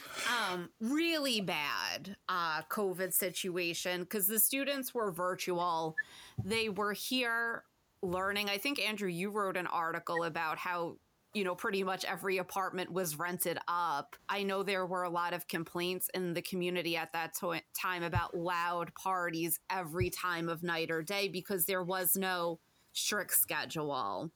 Um, 0.51 0.71
really 0.81 1.43
bad 1.43 2.17
uh, 2.29 2.63
COVID 2.71 3.13
situation 3.13 4.01
because 4.01 4.27
the 4.27 4.39
students 4.39 4.95
were 4.95 5.13
virtual. 5.13 5.97
They 6.43 6.71
were 6.71 6.95
here 6.95 7.65
learning. 8.03 8.51
I 8.51 8.59
think 8.59 8.81
Andrew, 8.81 9.09
you 9.09 9.31
wrote 9.31 9.57
an 9.57 9.67
article 9.67 10.25
about 10.25 10.59
how 10.59 10.97
you 11.35 11.45
know, 11.45 11.55
pretty 11.55 11.83
much 11.83 12.05
every 12.05 12.39
apartment 12.39 12.93
was 12.93 13.19
rented 13.19 13.59
up. 13.67 14.17
I 14.29 14.43
know 14.43 14.63
there 14.63 14.85
were 14.85 15.05
a 15.05 15.11
lot 15.11 15.33
of 15.33 15.49
complaints 15.49 16.11
in 16.13 16.35
the 16.35 16.43
community 16.43 16.97
at 16.97 17.13
that 17.15 17.35
to- 17.41 17.63
time 17.75 18.03
about 18.03 18.37
loud 18.37 18.95
parties 18.95 19.59
every 19.71 20.11
time 20.11 20.49
of 20.49 20.63
night 20.63 20.91
or 20.91 21.03
day 21.03 21.29
because 21.29 21.65
there 21.65 21.83
was 21.83 22.17
no 22.17 22.61
strict 22.93 23.33
schedule. 23.33 24.31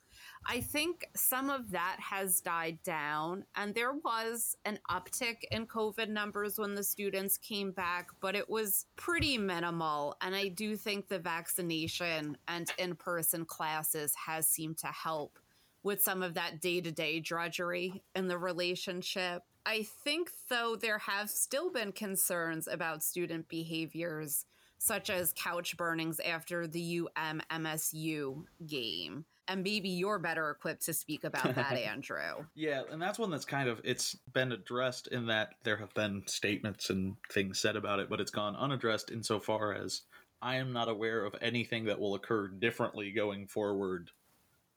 I 0.49 0.61
think 0.61 1.09
some 1.17 1.51
of 1.51 1.73
that 1.73 1.97
has 1.99 2.41
died 2.41 2.79
down, 2.85 3.45
and 3.57 3.75
there 3.75 3.95
was 3.95 4.57
an 4.65 4.79
uptick 4.89 5.39
in 5.51 5.67
COVID 5.67 6.09
numbers 6.09 6.57
when 6.57 6.77
the 6.77 6.85
students 6.85 7.37
came 7.37 7.73
back, 7.73 8.11
but 8.21 8.37
it 8.37 8.49
was 8.49 8.87
pretty 8.95 9.39
minimal. 9.39 10.17
And 10.21 10.37
I 10.37 10.49
do 10.49 10.77
think 10.77 11.09
the 11.09 11.19
vaccination 11.19 12.37
and 12.47 12.71
in 12.79 12.95
person 12.95 13.45
classes 13.45 14.15
has 14.15 14.47
seemed 14.47 14.79
to 14.79 14.87
help 14.87 15.41
with 15.83 16.01
some 16.01 16.23
of 16.23 16.35
that 16.35 16.61
day 16.61 16.81
to 16.81 16.93
day 16.93 17.19
drudgery 17.19 18.05
in 18.15 18.29
the 18.29 18.39
relationship. 18.39 19.43
I 19.65 19.83
think, 20.05 20.31
though, 20.49 20.77
there 20.77 20.99
have 20.99 21.29
still 21.29 21.73
been 21.73 21.91
concerns 21.91 22.69
about 22.69 23.03
student 23.03 23.49
behaviors, 23.49 24.47
such 24.79 25.11
as 25.11 25.35
couch 25.37 25.77
burnings 25.77 26.21
after 26.21 26.69
the 26.69 27.01
UM 27.17 27.43
MSU 27.51 28.45
game 28.65 29.25
and 29.49 29.63
maybe 29.63 29.89
you're 29.89 30.19
better 30.19 30.51
equipped 30.51 30.85
to 30.87 30.93
speak 30.93 31.25
about 31.25 31.55
that 31.55 31.73
andrew. 31.77 32.45
Yeah 32.55 32.83
and 32.91 33.01
that's 33.01 33.19
one 33.19 33.31
that's 33.31 33.45
kind 33.45 33.69
of 33.69 33.81
it's 33.85 34.17
been 34.33 34.53
addressed 34.53 35.09
in 35.09 35.27
that 35.27 35.55
there 35.65 35.77
have 35.77 35.95
been 35.95 36.23
statements 36.27 36.91
and 36.91 37.17
things 37.31 37.61
said 37.61 37.77
about 37.77 38.01
it 38.01 38.09
but 38.09 38.21
it's 38.21 38.31
gone 38.31 38.57
unaddressed 38.57 39.11
insofar 39.11 39.75
as 39.75 40.03
i 40.43 40.57
am 40.57 40.73
not 40.73 40.89
aware 40.89 41.25
of 41.25 41.35
anything 41.41 41.85
that 41.85 41.99
will 41.99 42.15
occur 42.15 42.49
differently 42.49 43.13
going 43.13 43.47
forward 43.47 44.11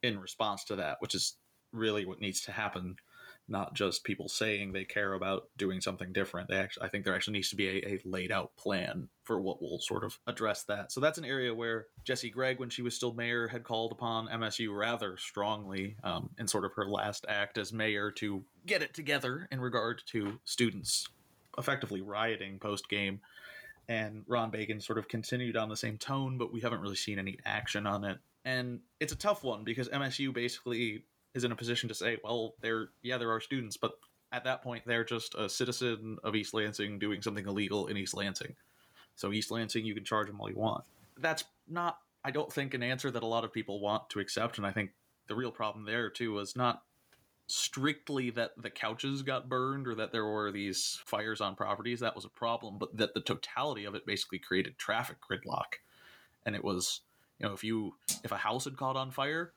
in 0.04 0.20
response 0.20 0.64
to 0.66 0.76
that 0.76 0.98
which 1.00 1.16
is 1.16 1.36
really 1.72 2.06
what 2.06 2.22
needs 2.22 2.42
to 2.42 2.52
happen 2.52 2.96
not 3.50 3.74
just 3.74 4.04
people 4.04 4.30
saying 4.30 4.72
they 4.72 4.86
care 4.86 5.14
about 5.14 5.50
doing 5.58 5.82
something 5.82 6.14
different. 6.14 6.50
They 6.50 6.58
actually, 6.58 6.86
I 6.86 6.90
think 6.90 7.04
there 7.04 7.16
actually 7.16 7.34
needs 7.34 7.50
to 7.50 7.56
be 7.56 7.68
a, 7.68 7.88
a, 7.88 8.00
laid 8.06 8.32
out 8.32 8.56
plan 8.58 9.10
for 9.24 9.42
what 9.42 9.62
will 9.62 9.80
sort 9.80 10.04
of 10.04 10.18
address 10.28 10.64
that. 10.64 10.92
So 10.92 11.00
that's 11.00 11.18
an 11.18 11.26
area 11.26 11.54
where 11.54 11.88
Jessy 12.04 12.30
Gregg, 12.30 12.60
when 12.60 12.70
she 12.70 12.82
was 12.82 12.96
still 12.96 13.14
mayor, 13.14 13.48
had 13.48 13.64
called 13.64 13.92
upon 13.92 14.28
MSU 14.28 14.76
rather 14.76 15.18
strongly 15.18 15.96
um, 16.04 16.30
in 16.38 16.48
sort 16.48 16.66
of 16.66 16.74
her 16.74 16.86
last 16.86 17.26
act 17.28 17.58
as 17.58 17.74
mayor 17.74 18.12
to 18.12 18.44
get 18.66 18.82
it 18.82 18.94
together 18.94 19.48
in 19.52 19.60
regard 19.60 20.02
to 20.08 20.40
students 20.46 21.08
effectively 21.58 22.02
rioting 22.02 22.60
post 22.60 22.90
game. 22.90 23.20
And 23.88 24.24
Ron 24.28 24.52
Bacon 24.52 24.80
sort 24.82 25.00
of 25.00 25.08
continued 25.08 25.58
on 25.58 25.70
the 25.70 25.78
same 25.78 25.98
tone, 25.98 26.38
but 26.38 26.54
we 26.54 26.62
haven't 26.62 26.82
really 26.82 26.96
seen 26.96 27.18
any 27.18 27.38
action 27.46 27.88
on 27.88 28.04
it. 28.04 28.20
And 28.46 28.80
it's 29.00 29.14
a 29.14 29.18
tough 29.18 29.44
one 29.44 29.64
because 29.64 29.90
MSU 29.90 30.34
basically 30.34 31.04
is 31.34 31.44
in 31.44 31.52
a 31.52 31.56
position 31.56 31.90
to 31.90 31.96
say, 31.96 32.18
well, 32.24 32.56
there, 32.62 32.90
yeah, 33.02 33.18
there 33.18 33.32
are 33.32 33.40
students, 33.40 33.78
but 33.78 33.94
at 34.32 34.44
that 34.44 34.62
point, 34.62 34.84
they're 34.86 35.04
just 35.04 35.36
a 35.36 35.50
citizen 35.50 36.18
of 36.24 36.36
East 36.36 36.54
Lansing 36.54 37.00
doing 37.00 37.22
something 37.22 37.48
illegal 37.48 37.88
in 37.88 37.98
East 37.98 38.16
Lansing. 38.16 38.56
So 39.16 39.32
East 39.32 39.52
Lansing, 39.52 39.86
you 39.86 39.94
can 39.94 40.06
charge 40.06 40.28
them 40.28 40.40
all 40.40 40.50
you 40.50 40.56
want. 40.58 40.84
That's 41.18 41.44
not, 41.68 41.98
I 42.24 42.32
don't 42.32 42.52
think, 42.52 42.74
an 42.74 42.84
answer 42.84 43.12
that 43.12 43.24
a 43.24 43.28
lot 43.28 43.44
of 43.44 43.52
people 43.52 43.80
want 43.80 44.10
to 44.12 44.20
accept. 44.20 44.58
And 44.58 44.66
I 44.66 44.72
think 44.72 44.92
the 45.28 45.36
real 45.36 45.52
problem 45.52 45.86
there 45.86 46.10
too 46.10 46.34
was 46.34 46.56
not 46.56 46.84
strictly 47.48 48.30
that 48.30 48.52
the 48.58 48.70
couches 48.70 49.24
got 49.24 49.50
burned 49.50 49.88
or 49.88 49.96
that 49.96 50.12
there 50.12 50.26
were 50.26 50.52
these 50.52 51.02
fires 51.06 51.42
on 51.42 51.56
properties. 51.56 52.00
That 52.00 52.16
was 52.16 52.26
a 52.26 52.30
problem, 52.30 52.78
but 52.78 52.96
that 52.98 53.14
the 53.16 53.22
totality 53.22 53.86
of 53.86 53.96
it 53.96 54.06
basically 54.06 54.40
created 54.40 54.78
traffic 54.78 55.18
gridlock. 55.20 55.80
And 56.46 56.56
it 56.56 56.64
was, 56.64 57.02
you 57.40 57.48
know, 57.48 57.54
if 57.54 57.64
you 57.64 57.96
if 58.24 58.32
a 58.32 58.38
house 58.38 58.66
had 58.66 58.78
caught 58.78 58.96
on 58.96 59.12
fire, 59.12 59.52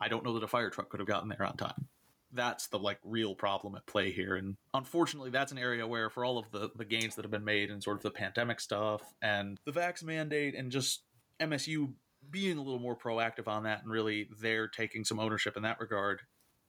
I 0.00 0.08
don't 0.08 0.24
know 0.24 0.34
that 0.34 0.42
a 0.44 0.48
fire 0.48 0.70
truck 0.70 0.88
could 0.90 1.00
have 1.00 1.08
gotten 1.08 1.28
there 1.28 1.42
on 1.44 1.56
time. 1.56 1.88
that's 2.32 2.66
the 2.68 2.78
like 2.78 2.98
real 3.04 3.34
problem 3.34 3.74
at 3.76 3.86
play 3.86 4.10
here 4.12 4.34
and 4.36 4.56
unfortunately 4.74 5.30
that's 5.30 5.52
an 5.52 5.58
area 5.58 5.86
where 5.86 6.10
for 6.10 6.24
all 6.24 6.38
of 6.38 6.50
the 6.50 6.70
the 6.76 6.84
gains 6.84 7.14
that 7.14 7.24
have 7.24 7.30
been 7.30 7.44
made 7.44 7.70
and 7.70 7.82
sort 7.82 7.96
of 7.96 8.02
the 8.02 8.10
pandemic 8.10 8.60
stuff 8.60 9.00
and 9.22 9.58
the 9.64 9.72
vax 9.72 10.02
mandate 10.02 10.54
and 10.54 10.70
just 10.72 11.04
msu 11.40 11.92
being 12.30 12.58
a 12.58 12.62
little 12.62 12.80
more 12.80 12.96
proactive 12.96 13.46
on 13.46 13.62
that 13.62 13.82
and 13.82 13.90
really 13.90 14.28
they're 14.40 14.68
taking 14.68 15.04
some 15.04 15.20
ownership 15.20 15.56
in 15.56 15.62
that 15.62 15.78
regard 15.80 16.20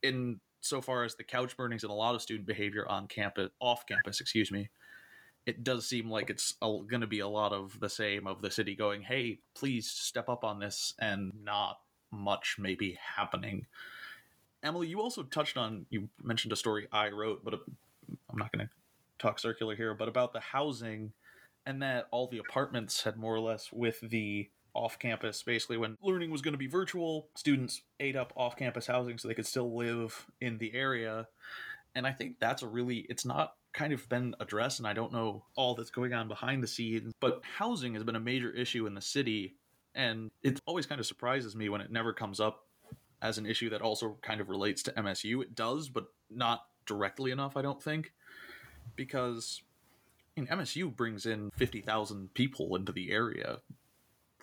in 0.02 0.38
so 0.60 0.80
far 0.80 1.04
as 1.04 1.16
the 1.16 1.24
couch 1.24 1.56
burnings 1.56 1.82
and 1.82 1.90
a 1.90 1.94
lot 1.94 2.14
of 2.14 2.22
student 2.22 2.46
behavior 2.46 2.86
on 2.88 3.08
campus 3.08 3.50
off 3.60 3.84
campus 3.86 4.20
excuse 4.20 4.50
me 4.52 4.70
it 5.44 5.64
does 5.64 5.88
seem 5.88 6.08
like 6.10 6.30
it's 6.30 6.54
going 6.62 7.00
to 7.00 7.06
be 7.06 7.20
a 7.20 7.28
lot 7.28 7.52
of 7.52 7.78
the 7.80 7.88
same 7.88 8.26
of 8.26 8.40
the 8.42 8.50
city 8.50 8.76
going 8.76 9.02
hey 9.02 9.40
please 9.56 9.90
step 9.90 10.28
up 10.28 10.44
on 10.44 10.60
this 10.60 10.94
and 11.00 11.32
not 11.42 11.78
much 12.10 12.56
maybe 12.58 12.98
happening 13.16 13.66
Emily, 14.62 14.88
you 14.88 15.00
also 15.00 15.22
touched 15.22 15.56
on, 15.56 15.86
you 15.90 16.08
mentioned 16.22 16.52
a 16.52 16.56
story 16.56 16.88
I 16.92 17.10
wrote, 17.10 17.44
but 17.44 17.54
I'm 17.54 18.38
not 18.38 18.52
going 18.52 18.66
to 18.66 18.72
talk 19.18 19.38
circular 19.38 19.76
here, 19.76 19.94
but 19.94 20.08
about 20.08 20.32
the 20.32 20.40
housing 20.40 21.12
and 21.66 21.82
that 21.82 22.06
all 22.10 22.26
the 22.26 22.38
apartments 22.38 23.02
had 23.02 23.16
more 23.16 23.34
or 23.34 23.40
less 23.40 23.70
with 23.72 24.00
the 24.00 24.48
off 24.74 24.98
campus, 24.98 25.42
basically, 25.42 25.76
when 25.76 25.96
learning 26.02 26.30
was 26.30 26.42
going 26.42 26.52
to 26.52 26.58
be 26.58 26.66
virtual, 26.66 27.28
students 27.36 27.82
ate 28.00 28.16
up 28.16 28.32
off 28.36 28.56
campus 28.56 28.86
housing 28.86 29.18
so 29.18 29.28
they 29.28 29.34
could 29.34 29.46
still 29.46 29.76
live 29.76 30.26
in 30.40 30.58
the 30.58 30.74
area. 30.74 31.26
And 31.94 32.06
I 32.06 32.12
think 32.12 32.38
that's 32.38 32.62
a 32.62 32.68
really, 32.68 33.06
it's 33.08 33.24
not 33.24 33.54
kind 33.72 33.92
of 33.92 34.08
been 34.08 34.34
addressed, 34.40 34.78
and 34.78 34.88
I 34.88 34.92
don't 34.92 35.12
know 35.12 35.44
all 35.56 35.74
that's 35.74 35.90
going 35.90 36.12
on 36.12 36.28
behind 36.28 36.62
the 36.62 36.68
scenes, 36.68 37.12
but 37.20 37.42
housing 37.58 37.94
has 37.94 38.04
been 38.04 38.16
a 38.16 38.20
major 38.20 38.50
issue 38.50 38.86
in 38.86 38.94
the 38.94 39.00
city. 39.00 39.56
And 39.98 40.30
it 40.44 40.60
always 40.64 40.86
kind 40.86 41.00
of 41.00 41.06
surprises 41.06 41.56
me 41.56 41.68
when 41.68 41.80
it 41.80 41.90
never 41.90 42.12
comes 42.12 42.38
up 42.38 42.64
as 43.20 43.36
an 43.36 43.46
issue 43.46 43.68
that 43.70 43.82
also 43.82 44.16
kind 44.22 44.40
of 44.40 44.48
relates 44.48 44.82
to 44.84 44.92
MSU. 44.92 45.42
It 45.42 45.56
does, 45.56 45.88
but 45.88 46.06
not 46.30 46.64
directly 46.86 47.32
enough, 47.32 47.56
I 47.56 47.62
don't 47.62 47.82
think, 47.82 48.12
because 48.94 49.60
in 50.36 50.46
MSU 50.46 50.94
brings 50.94 51.26
in 51.26 51.50
50,000 51.56 52.32
people 52.32 52.76
into 52.76 52.92
the 52.92 53.10
area 53.10 53.58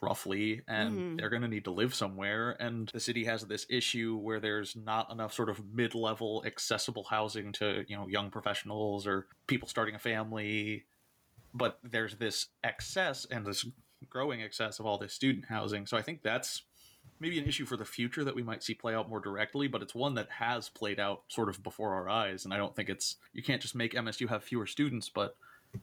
roughly 0.02 0.62
and 0.68 0.92
mm-hmm. 0.92 1.16
they're 1.16 1.30
going 1.30 1.42
to 1.42 1.48
need 1.48 1.64
to 1.64 1.72
live 1.72 1.96
somewhere 1.96 2.52
and 2.60 2.90
the 2.90 3.00
city 3.00 3.24
has 3.24 3.44
this 3.44 3.66
issue 3.70 4.18
where 4.18 4.42
there's 4.42 4.76
not 4.76 5.10
enough 5.10 5.34
sort 5.34 5.50
of 5.50 5.62
mid-level 5.74 6.44
accessible 6.46 7.06
housing 7.06 7.54
to 7.54 7.86
you 7.88 7.96
know 7.96 8.06
young 8.08 8.30
professionals 8.30 9.08
or 9.08 9.26
people 9.48 9.68
starting 9.70 9.96
a 9.96 10.00
family 10.00 10.84
but 11.54 11.80
there's 11.82 12.18
this 12.18 12.48
excess 12.62 13.26
and 13.32 13.46
this 13.46 13.66
growing 14.10 14.42
excess 14.42 14.80
of 14.80 14.86
all 14.86 14.98
this 14.98 15.14
student 15.14 15.46
housing 15.46 15.86
so 15.86 15.98
i 15.98 16.02
think 16.02 16.22
that's 16.22 16.64
maybe 17.20 17.40
an 17.40 17.46
issue 17.46 17.66
for 17.66 17.78
the 17.78 17.86
future 17.86 18.24
that 18.24 18.36
we 18.36 18.44
might 18.44 18.64
see 18.64 18.74
play 18.74 18.94
out 18.94 19.10
more 19.10 19.20
directly, 19.20 19.68
but 19.68 19.82
it's 19.82 19.96
one 19.96 20.16
that 20.16 20.30
has 20.30 20.70
played 20.70 21.00
out 21.00 21.24
sort 21.28 21.50
of 21.50 21.64
before 21.64 21.94
our 21.94 22.10
eyes. 22.10 22.46
And 22.46 22.54
I 22.54 22.58
don't 22.58 22.76
think 22.76 22.90
it's, 22.90 23.18
you 23.34 23.42
can't 23.42 23.62
just 23.62 23.76
make 23.76 23.94
MSU 23.94 24.28
have 24.30 24.44
fewer 24.44 24.68
students, 24.68 25.10
but 25.10 25.36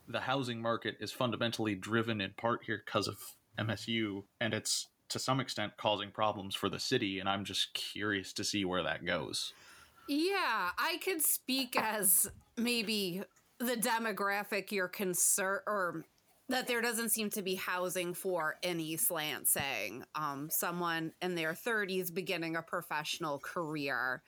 the 0.08 0.20
housing 0.20 0.60
market 0.60 0.96
is 1.00 1.12
fundamentally 1.12 1.74
driven 1.74 2.20
in 2.20 2.32
part 2.36 2.64
here 2.64 2.82
because 2.84 3.08
of 3.08 3.18
MSU, 3.58 4.24
and 4.40 4.54
it's 4.54 4.88
to 5.08 5.18
some 5.18 5.40
extent 5.40 5.76
causing 5.76 6.10
problems 6.10 6.54
for 6.54 6.68
the 6.68 6.80
city. 6.80 7.18
And 7.18 7.28
I'm 7.28 7.44
just 7.44 7.74
curious 7.74 8.32
to 8.34 8.44
see 8.44 8.64
where 8.64 8.82
that 8.82 9.04
goes. 9.04 9.52
Yeah, 10.08 10.70
I 10.78 10.98
could 11.04 11.22
speak 11.22 11.76
as 11.78 12.30
maybe 12.56 13.22
the 13.58 13.76
demographic 13.76 14.72
you're 14.72 14.88
concerned 14.88 15.60
or 15.66 16.04
that 16.52 16.66
there 16.66 16.82
doesn't 16.82 17.08
seem 17.08 17.30
to 17.30 17.42
be 17.42 17.54
housing 17.56 18.14
for 18.14 18.56
any 18.62 18.96
slant 18.96 19.48
saying 19.48 20.04
Um, 20.14 20.50
someone 20.50 21.12
in 21.22 21.34
their 21.34 21.54
30s 21.54 22.10
beginning 22.10 22.56
a 22.56 22.62
professional 22.62 23.38
career. 23.38 24.22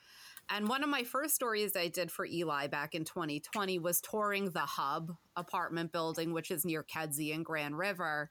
And 0.49 0.69
one 0.69 0.83
of 0.83 0.91
my 0.91 1.05
first 1.05 1.35
stories 1.35 1.77
I 1.77 1.89
did 1.89 2.11
for 2.11 2.27
Eli 2.27 2.67
back 2.67 2.95
in 2.95 3.05
2020 3.05 3.79
was 3.79 4.01
touring 4.01 4.51
the 4.51 4.61
Hub 4.61 5.17
apartment 5.37 5.93
building, 5.93 6.33
which 6.33 6.51
is 6.51 6.65
near 6.65 6.83
Kedzie 6.83 7.33
and 7.33 7.45
Grand 7.45 7.79
River. 7.79 8.31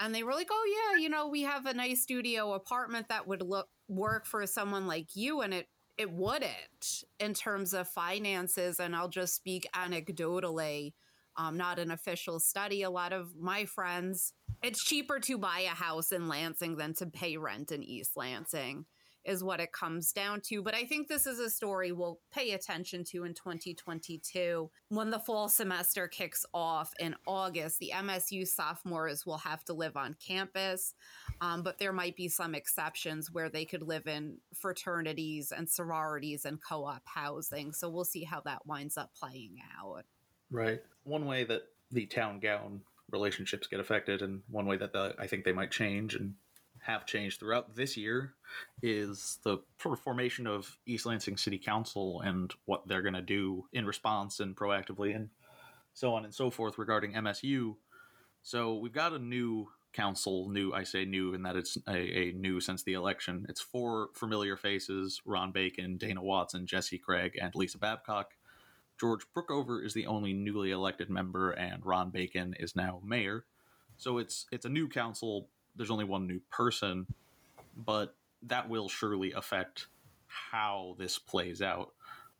And 0.00 0.14
they 0.14 0.24
were 0.24 0.32
like, 0.34 0.48
"Oh 0.50 0.92
yeah, 0.94 1.00
you 1.00 1.08
know, 1.08 1.28
we 1.28 1.42
have 1.42 1.66
a 1.66 1.74
nice 1.74 2.02
studio 2.02 2.54
apartment 2.54 3.08
that 3.08 3.26
would 3.26 3.42
look 3.42 3.68
work 3.88 4.26
for 4.26 4.46
someone 4.46 4.86
like 4.86 5.14
you." 5.16 5.42
And 5.42 5.54
it 5.54 5.68
it 5.98 6.10
wouldn't 6.10 7.04
in 7.20 7.34
terms 7.34 7.74
of 7.74 7.88
finances. 7.88 8.80
And 8.80 8.96
I'll 8.96 9.08
just 9.08 9.34
speak 9.34 9.68
anecdotally 9.74 10.94
um, 11.36 11.56
not 11.56 11.78
an 11.78 11.90
official 11.90 12.40
study. 12.40 12.82
A 12.82 12.90
lot 12.90 13.12
of 13.12 13.36
my 13.38 13.64
friends, 13.64 14.32
it's 14.62 14.84
cheaper 14.84 15.18
to 15.20 15.38
buy 15.38 15.60
a 15.60 15.74
house 15.74 16.12
in 16.12 16.28
Lansing 16.28 16.76
than 16.76 16.94
to 16.94 17.06
pay 17.06 17.36
rent 17.36 17.72
in 17.72 17.82
East 17.82 18.16
Lansing, 18.16 18.84
is 19.24 19.42
what 19.42 19.60
it 19.60 19.72
comes 19.72 20.12
down 20.12 20.40
to. 20.42 20.62
But 20.62 20.74
I 20.74 20.84
think 20.84 21.08
this 21.08 21.26
is 21.26 21.38
a 21.38 21.48
story 21.48 21.92
we'll 21.92 22.20
pay 22.32 22.52
attention 22.52 23.04
to 23.10 23.24
in 23.24 23.34
2022 23.34 24.70
when 24.88 25.10
the 25.10 25.18
fall 25.18 25.48
semester 25.48 26.08
kicks 26.08 26.44
off 26.52 26.92
in 26.98 27.14
August. 27.26 27.78
The 27.78 27.92
MSU 27.94 28.46
sophomores 28.46 29.24
will 29.24 29.38
have 29.38 29.64
to 29.64 29.72
live 29.72 29.96
on 29.96 30.16
campus, 30.24 30.94
um, 31.40 31.62
but 31.62 31.78
there 31.78 31.92
might 31.92 32.16
be 32.16 32.28
some 32.28 32.54
exceptions 32.54 33.32
where 33.32 33.48
they 33.48 33.64
could 33.64 33.82
live 33.82 34.06
in 34.06 34.38
fraternities 34.54 35.52
and 35.52 35.68
sororities 35.68 36.44
and 36.44 36.62
co 36.62 36.84
op 36.84 37.02
housing. 37.06 37.72
So 37.72 37.88
we'll 37.88 38.04
see 38.04 38.24
how 38.24 38.40
that 38.42 38.66
winds 38.66 38.96
up 38.96 39.10
playing 39.18 39.56
out. 39.80 40.04
Right. 40.52 40.82
One 41.04 41.26
way 41.26 41.44
that 41.44 41.62
the 41.90 42.06
town 42.06 42.38
gown 42.38 42.82
relationships 43.10 43.66
get 43.66 43.80
affected, 43.80 44.22
and 44.22 44.42
one 44.48 44.66
way 44.66 44.76
that 44.76 44.92
the, 44.92 45.14
I 45.18 45.26
think 45.26 45.44
they 45.44 45.52
might 45.52 45.70
change 45.70 46.14
and 46.14 46.34
have 46.80 47.06
changed 47.06 47.40
throughout 47.40 47.74
this 47.74 47.96
year, 47.96 48.34
is 48.82 49.38
the 49.44 49.58
sort 49.80 49.98
of 49.98 50.04
formation 50.04 50.46
of 50.46 50.76
East 50.86 51.06
Lansing 51.06 51.36
City 51.36 51.58
Council 51.58 52.20
and 52.20 52.52
what 52.66 52.86
they're 52.86 53.02
going 53.02 53.14
to 53.14 53.22
do 53.22 53.64
in 53.72 53.86
response 53.86 54.40
and 54.40 54.54
proactively, 54.54 55.16
and 55.16 55.30
so 55.94 56.14
on 56.14 56.24
and 56.24 56.34
so 56.34 56.50
forth 56.50 56.78
regarding 56.78 57.14
MSU. 57.14 57.76
So 58.42 58.76
we've 58.76 58.92
got 58.92 59.12
a 59.12 59.18
new 59.18 59.68
council, 59.92 60.48
new, 60.48 60.72
I 60.72 60.84
say 60.84 61.04
new, 61.04 61.34
in 61.34 61.42
that 61.42 61.56
it's 61.56 61.76
a, 61.86 61.92
a, 61.92 62.32
new 62.32 62.60
since 62.60 62.82
the 62.82 62.94
election. 62.94 63.46
It's 63.48 63.60
four 63.60 64.08
familiar 64.14 64.56
faces 64.56 65.20
Ron 65.24 65.52
Bacon, 65.52 65.96
Dana 65.98 66.22
Watson, 66.22 66.66
Jessy 66.66 66.98
Gregg, 66.98 67.38
and 67.40 67.54
Lisa 67.54 67.78
Babcock. 67.78 68.30
George 69.00 69.22
Brookover 69.36 69.84
is 69.84 69.94
the 69.94 70.06
only 70.06 70.32
newly 70.32 70.70
elected 70.70 71.10
member, 71.10 71.50
and 71.50 71.84
Ron 71.84 72.10
Bacon 72.10 72.54
is 72.58 72.76
now 72.76 73.00
mayor. 73.04 73.44
So 73.96 74.18
it's 74.18 74.46
it's 74.52 74.64
a 74.64 74.70
new 74.70 74.88
council. 74.88 75.48
There's 75.76 75.90
only 75.90 76.04
one 76.04 76.26
new 76.26 76.40
person, 76.50 77.06
but 77.76 78.14
that 78.42 78.68
will 78.68 78.88
surely 78.88 79.32
affect 79.32 79.86
how 80.26 80.96
this 80.98 81.18
plays 81.18 81.62
out. 81.62 81.92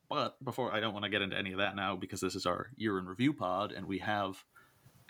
But 0.08 0.42
before 0.44 0.72
I 0.72 0.80
don't 0.80 0.92
want 0.92 1.04
to 1.04 1.10
get 1.10 1.22
into 1.22 1.38
any 1.38 1.52
of 1.52 1.58
that 1.58 1.76
now 1.76 1.96
because 1.96 2.20
this 2.20 2.34
is 2.34 2.46
our 2.46 2.70
year 2.76 2.98
in 2.98 3.06
review 3.06 3.32
pod, 3.32 3.72
and 3.72 3.86
we 3.86 3.98
have 3.98 4.44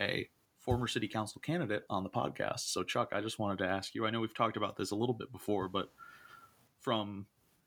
a 0.00 0.28
former 0.61 0.87
city 0.87 1.09
council 1.09 1.40
candidate 1.40 1.85
on 1.90 2.05
the 2.05 2.11
podcast. 2.11 2.72
So 2.72 2.83
Chuck, 2.85 3.11
I 3.12 3.20
just 3.20 3.38
wanted 3.38 3.59
to 3.59 3.66
ask 3.66 3.94
you. 3.94 4.07
I 4.07 4.11
know 4.11 4.20
we've 4.20 4.35
talked 4.35 4.57
about 4.57 4.76
this 4.76 4.92
a 4.92 4.96
little 4.96 5.14
bit 5.14 5.33
before, 5.33 5.68
but 5.68 5.90
from 6.81 7.26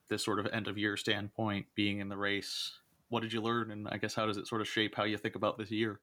this 0.10 0.24
sort 0.24 0.40
of 0.40 0.48
end 0.48 0.68
of 0.68 0.78
year 0.78 0.96
standpoint, 0.96 1.66
being 1.76 2.00
in 2.00 2.10
the 2.10 2.18
race, 2.18 2.80
what 3.10 3.22
did 3.22 3.34
you 3.34 3.41
learn 3.41 3.72
and 3.72 3.88
i 3.89 3.98
guess 3.98 4.15
how 4.15 4.26
does 4.26 4.38
it 4.38 4.48
sort 4.48 4.62
of 4.62 4.68
shape 4.68 4.96
how 4.96 5.04
you 5.04 5.18
think 5.18 5.36
about 5.36 5.58
this 5.58 5.72
year 5.72 6.00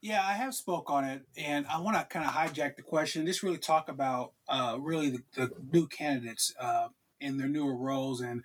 yeah 0.00 0.22
i 0.26 0.32
have 0.32 0.54
spoke 0.54 0.90
on 0.90 1.04
it 1.04 1.22
and 1.36 1.66
i 1.66 1.78
want 1.78 1.96
to 1.96 2.04
kind 2.04 2.26
of 2.26 2.32
hijack 2.32 2.76
the 2.76 2.82
question 2.82 3.26
just 3.26 3.42
really 3.42 3.58
talk 3.58 3.88
about 3.88 4.32
uh, 4.48 4.76
really 4.80 5.10
the, 5.10 5.22
the, 5.34 5.50
new 5.72 5.86
candidates 5.86 6.54
uh, 6.60 6.88
in 7.20 7.38
their 7.38 7.48
newer 7.48 7.76
roles 7.76 8.20
and 8.20 8.42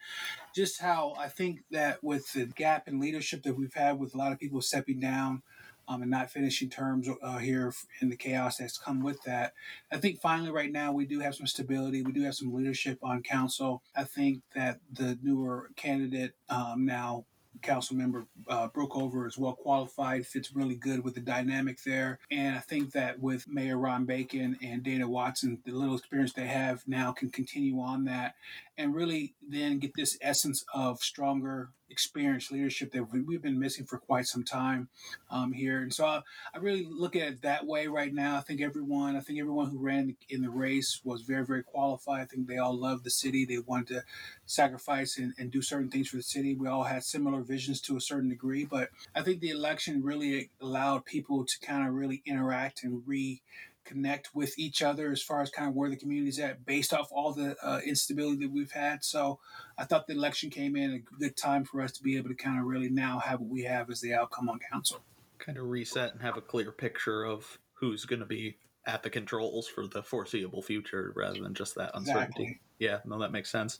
just 0.55 0.81
how 0.81 1.13
i 1.17 1.27
think 1.27 1.61
that 1.71 2.03
with 2.03 2.31
the 2.33 2.45
gap 2.45 2.87
in 2.87 2.99
leadership 2.99 3.43
that 3.43 3.57
we've 3.57 3.73
had 3.73 3.99
with 3.99 4.13
a 4.13 4.17
lot 4.17 4.31
of 4.31 4.39
people 4.39 4.61
stepping 4.61 4.99
down 4.99 5.41
um, 5.87 6.01
and 6.01 6.11
not 6.11 6.29
finishing 6.29 6.69
terms 6.69 7.07
uh, 7.21 7.37
here 7.37 7.73
in 8.01 8.09
the 8.09 8.15
chaos 8.15 8.57
that's 8.57 8.77
come 8.77 9.01
with 9.01 9.21
that. 9.23 9.53
I 9.91 9.97
think 9.97 10.19
finally, 10.19 10.51
right 10.51 10.71
now, 10.71 10.91
we 10.91 11.05
do 11.05 11.19
have 11.19 11.35
some 11.35 11.47
stability. 11.47 12.01
We 12.01 12.11
do 12.11 12.23
have 12.23 12.35
some 12.35 12.53
leadership 12.53 12.99
on 13.01 13.23
council. 13.23 13.81
I 13.95 14.03
think 14.03 14.41
that 14.53 14.79
the 14.91 15.17
newer 15.23 15.69
candidate 15.75 16.33
um, 16.49 16.85
now 16.85 17.25
council 17.61 17.95
member 17.95 18.27
uh, 18.47 18.69
Brookover 18.69 19.27
is 19.27 19.37
well 19.37 19.53
qualified, 19.53 20.25
fits 20.25 20.55
really 20.55 20.75
good 20.75 21.03
with 21.03 21.15
the 21.15 21.21
dynamic 21.21 21.81
there. 21.83 22.19
And 22.31 22.55
I 22.55 22.59
think 22.59 22.91
that 22.93 23.19
with 23.19 23.47
Mayor 23.47 23.77
Ron 23.77 24.05
Bacon 24.05 24.57
and 24.61 24.83
Dana 24.83 25.07
Watson, 25.07 25.59
the 25.65 25.71
little 25.71 25.95
experience 25.95 26.33
they 26.33 26.47
have 26.47 26.83
now 26.87 27.11
can 27.11 27.29
continue 27.29 27.79
on 27.79 28.05
that 28.05 28.35
and 28.77 28.95
really 28.95 29.35
then 29.47 29.79
get 29.79 29.91
this 29.95 30.17
essence 30.21 30.63
of 30.73 30.99
stronger 30.99 31.69
experienced 31.89 32.51
leadership 32.51 32.91
that 32.91 33.11
we've 33.11 33.41
been 33.41 33.59
missing 33.59 33.85
for 33.85 33.97
quite 33.97 34.25
some 34.25 34.43
time 34.43 34.89
um, 35.31 35.51
here. 35.51 35.81
And 35.81 35.93
so 35.93 36.05
I, 36.05 36.21
I, 36.53 36.57
really 36.59 36.87
look 36.89 37.15
at 37.15 37.27
it 37.27 37.41
that 37.41 37.65
way 37.65 37.87
right 37.87 38.13
now. 38.13 38.37
I 38.37 38.41
think 38.41 38.61
everyone, 38.61 39.15
I 39.15 39.21
think 39.21 39.39
everyone 39.39 39.69
who 39.69 39.77
ran 39.77 40.15
in 40.29 40.41
the 40.41 40.49
race 40.49 41.01
was 41.03 41.21
very, 41.21 41.45
very 41.45 41.63
qualified. 41.63 42.21
I 42.21 42.25
think 42.25 42.47
they 42.47 42.57
all 42.57 42.77
loved 42.77 43.03
the 43.03 43.09
city. 43.09 43.45
They 43.45 43.59
wanted 43.59 43.87
to 43.87 44.03
sacrifice 44.45 45.17
and, 45.17 45.33
and 45.37 45.51
do 45.51 45.61
certain 45.61 45.89
things 45.89 46.09
for 46.09 46.17
the 46.17 46.23
city. 46.23 46.55
We 46.55 46.67
all 46.67 46.83
had 46.83 47.03
similar 47.03 47.41
visions 47.41 47.81
to 47.81 47.97
a 47.97 48.01
certain 48.01 48.29
degree, 48.29 48.65
but 48.65 48.89
I 49.15 49.21
think 49.21 49.39
the 49.39 49.49
election 49.49 50.03
really 50.03 50.49
allowed 50.61 51.05
people 51.05 51.45
to 51.45 51.59
kind 51.61 51.87
of 51.87 51.93
really 51.93 52.21
interact 52.25 52.83
and 52.83 53.03
re 53.05 53.41
connect 53.87 54.35
with 54.35 54.57
each 54.59 54.81
other 54.81 55.11
as 55.11 55.21
far 55.21 55.41
as 55.41 55.49
kind 55.49 55.69
of 55.69 55.75
where 55.75 55.89
the 55.89 55.95
community's 55.95 56.39
at 56.39 56.65
based 56.65 56.93
off 56.93 57.09
all 57.11 57.33
the 57.33 57.55
uh, 57.63 57.79
instability 57.85 58.45
that 58.45 58.51
we've 58.51 58.71
had. 58.71 59.03
So 59.03 59.39
I 59.77 59.85
thought 59.85 60.07
the 60.07 60.13
election 60.13 60.49
came 60.49 60.75
in 60.75 60.93
a 60.93 61.19
good 61.19 61.37
time 61.37 61.63
for 61.65 61.81
us 61.81 61.91
to 61.93 62.03
be 62.03 62.17
able 62.17 62.29
to 62.29 62.35
kind 62.35 62.59
of 62.59 62.65
really 62.65 62.89
now 62.89 63.19
have 63.19 63.39
what 63.39 63.49
we 63.49 63.63
have 63.63 63.89
as 63.89 64.01
the 64.01 64.13
outcome 64.13 64.49
on 64.49 64.59
council. 64.71 64.99
Kind 65.39 65.57
of 65.57 65.65
reset 65.65 66.13
and 66.13 66.21
have 66.21 66.37
a 66.37 66.41
clear 66.41 66.71
picture 66.71 67.23
of 67.23 67.57
who's 67.73 68.05
going 68.05 68.19
to 68.19 68.25
be 68.25 68.57
at 68.85 69.03
the 69.03 69.09
controls 69.09 69.67
for 69.67 69.87
the 69.87 70.01
foreseeable 70.01 70.61
future 70.61 71.13
rather 71.15 71.41
than 71.41 71.53
just 71.53 71.75
that 71.75 71.91
uncertainty. 71.93 72.43
Exactly. 72.43 72.59
Yeah, 72.79 72.99
no, 73.05 73.19
that 73.19 73.31
makes 73.31 73.51
sense. 73.51 73.79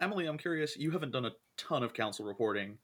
Emily, 0.00 0.26
I'm 0.26 0.38
curious, 0.38 0.76
you 0.76 0.90
haven't 0.90 1.12
done 1.12 1.26
a 1.26 1.32
ton 1.56 1.82
of 1.82 1.94
council 1.94 2.24
reporting 2.24 2.78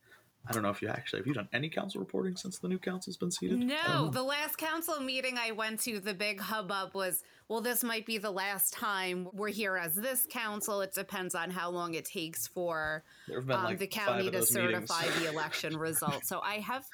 I 0.46 0.52
don't 0.52 0.62
know 0.62 0.70
if 0.70 0.80
you 0.80 0.88
actually 0.88 1.20
have 1.20 1.26
you 1.26 1.34
done 1.34 1.48
any 1.52 1.68
council 1.68 2.00
reporting 2.00 2.36
since 2.36 2.58
the 2.58 2.68
new 2.68 2.78
council's 2.78 3.16
been 3.16 3.30
seated. 3.30 3.58
No, 3.58 4.08
the 4.08 4.22
last 4.22 4.56
council 4.56 4.98
meeting 5.00 5.36
I 5.38 5.50
went 5.50 5.80
to, 5.80 6.00
the 6.00 6.14
big 6.14 6.40
hubbub 6.40 6.94
was, 6.94 7.22
well, 7.48 7.60
this 7.60 7.84
might 7.84 8.06
be 8.06 8.16
the 8.16 8.30
last 8.30 8.72
time 8.72 9.28
we're 9.32 9.48
here 9.48 9.76
as 9.76 9.94
this 9.94 10.26
council. 10.30 10.80
It 10.80 10.94
depends 10.94 11.34
on 11.34 11.50
how 11.50 11.70
long 11.70 11.94
it 11.94 12.06
takes 12.06 12.46
for 12.46 13.04
um, 13.30 13.46
like 13.46 13.78
the 13.78 13.86
county 13.86 14.30
to 14.30 14.44
certify 14.44 15.06
the 15.18 15.28
election 15.32 15.76
results. 15.76 16.28
So 16.28 16.40
I 16.40 16.56
have 16.60 16.84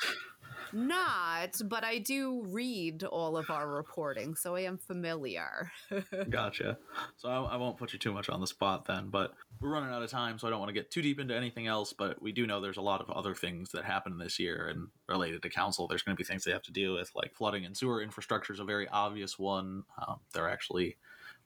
not, 0.74 1.60
but 1.64 1.84
I 1.84 1.98
do 1.98 2.42
read 2.46 3.04
all 3.04 3.36
of 3.36 3.50
our 3.50 3.68
reporting, 3.68 4.34
so 4.34 4.56
I 4.56 4.60
am 4.62 4.78
familiar. 4.78 5.70
gotcha. 6.30 6.78
So 7.16 7.28
I, 7.28 7.54
I, 7.54 7.56
won't 7.56 7.76
put 7.76 7.92
you 7.92 7.98
too 7.98 8.12
much 8.12 8.28
on 8.28 8.40
the 8.40 8.46
spot 8.46 8.86
then, 8.86 9.08
but 9.08 9.34
we're 9.60 9.70
running 9.70 9.90
out 9.90 10.02
of 10.02 10.10
time, 10.10 10.38
so 10.38 10.46
I 10.46 10.50
don't 10.50 10.58
want 10.58 10.68
to 10.68 10.74
get 10.74 10.90
too 10.90 11.02
deep 11.02 11.20
into 11.20 11.34
anything 11.34 11.66
else. 11.66 11.92
But 11.92 12.20
we 12.20 12.32
do 12.32 12.46
know 12.46 12.60
there's 12.60 12.76
a 12.76 12.82
lot 12.82 13.00
of 13.00 13.10
other 13.10 13.34
things 13.34 13.70
that 13.70 13.84
happen 13.84 14.18
this 14.18 14.38
year 14.38 14.66
and 14.68 14.88
related 15.08 15.42
to 15.42 15.48
council. 15.48 15.86
There's 15.86 16.02
going 16.02 16.16
to 16.16 16.20
be 16.20 16.26
things 16.26 16.44
they 16.44 16.52
have 16.52 16.62
to 16.62 16.72
deal 16.72 16.94
with, 16.94 17.10
like 17.14 17.34
flooding 17.34 17.64
and 17.64 17.76
sewer 17.76 18.02
infrastructure 18.02 18.52
is 18.52 18.60
a 18.60 18.64
very 18.64 18.88
obvious 18.88 19.38
one. 19.38 19.84
Um, 20.06 20.20
they're 20.32 20.50
actually, 20.50 20.96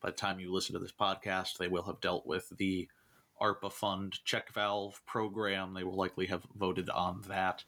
by 0.03 0.11
the 0.11 0.17
time 0.17 0.41
you 0.41 0.53
listen 0.53 0.73
to 0.73 0.79
this 0.79 0.93
podcast, 0.93 1.59
they 1.59 1.69
will 1.69 1.85
have 1.85 2.01
dealt 2.01 2.27
with 2.27 2.49
the 2.57 2.89
ARPA 3.41 3.73
fund 3.73 4.19
check 4.25 4.53
valve 4.53 5.01
program. 5.07 5.75
They 5.75 5.85
will 5.85 5.97
likely 5.97 6.27
have 6.27 6.43
voted 6.57 6.91
on 6.91 7.23
that 7.29 7.65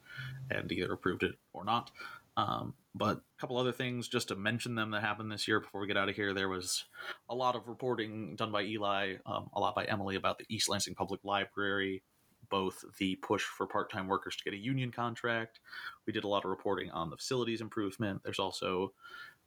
and 0.49 0.71
either 0.71 0.91
approved 0.91 1.23
it 1.23 1.35
or 1.53 1.63
not. 1.63 1.91
Um, 2.37 2.73
but 2.95 3.17
a 3.17 3.39
couple 3.39 3.57
other 3.57 3.71
things 3.71 4.07
just 4.07 4.29
to 4.29 4.35
mention 4.35 4.75
them 4.75 4.91
that 4.91 5.01
happened 5.01 5.31
this 5.31 5.47
year 5.47 5.59
before 5.59 5.81
we 5.81 5.87
get 5.87 5.97
out 5.97 6.09
of 6.09 6.15
here. 6.15 6.33
There 6.33 6.49
was 6.49 6.85
a 7.29 7.35
lot 7.35 7.55
of 7.55 7.67
reporting 7.67 8.35
done 8.35 8.51
by 8.51 8.63
Eli, 8.63 9.15
um, 9.25 9.49
a 9.53 9.59
lot 9.59 9.75
by 9.75 9.85
Emily 9.85 10.15
about 10.15 10.37
the 10.37 10.45
East 10.49 10.69
Lansing 10.69 10.95
Public 10.95 11.21
Library, 11.23 12.03
both 12.49 12.83
the 12.99 13.15
push 13.17 13.43
for 13.43 13.65
part 13.65 13.91
time 13.91 14.07
workers 14.07 14.35
to 14.35 14.43
get 14.43 14.53
a 14.53 14.61
union 14.61 14.91
contract. 14.91 15.59
We 16.05 16.13
did 16.13 16.23
a 16.23 16.27
lot 16.27 16.43
of 16.43 16.51
reporting 16.51 16.91
on 16.91 17.09
the 17.09 17.17
facilities 17.17 17.61
improvement. 17.61 18.21
There's 18.23 18.39
also 18.39 18.93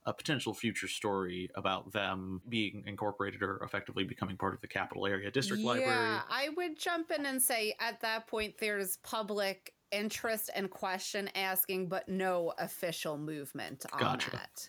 a 0.06 0.12
potential 0.12 0.52
future 0.52 0.88
story 0.88 1.50
about 1.54 1.92
them 1.92 2.42
being 2.48 2.84
incorporated 2.86 3.42
or 3.42 3.58
effectively 3.64 4.04
becoming 4.04 4.36
part 4.36 4.54
of 4.54 4.60
the 4.60 4.68
capital 4.68 5.06
area 5.06 5.30
district 5.30 5.62
yeah, 5.62 5.68
library. 5.68 5.90
Yeah, 5.90 6.20
I 6.28 6.50
would 6.56 6.78
jump 6.78 7.10
in 7.10 7.24
and 7.26 7.40
say 7.40 7.74
at 7.80 8.00
that 8.02 8.26
point 8.26 8.54
there's 8.58 8.98
public 8.98 9.72
interest 9.92 10.50
and 10.54 10.70
question 10.70 11.30
asking, 11.34 11.88
but 11.88 12.08
no 12.08 12.52
official 12.58 13.16
movement 13.16 13.86
on 13.92 14.00
gotcha. 14.00 14.30
that. 14.32 14.68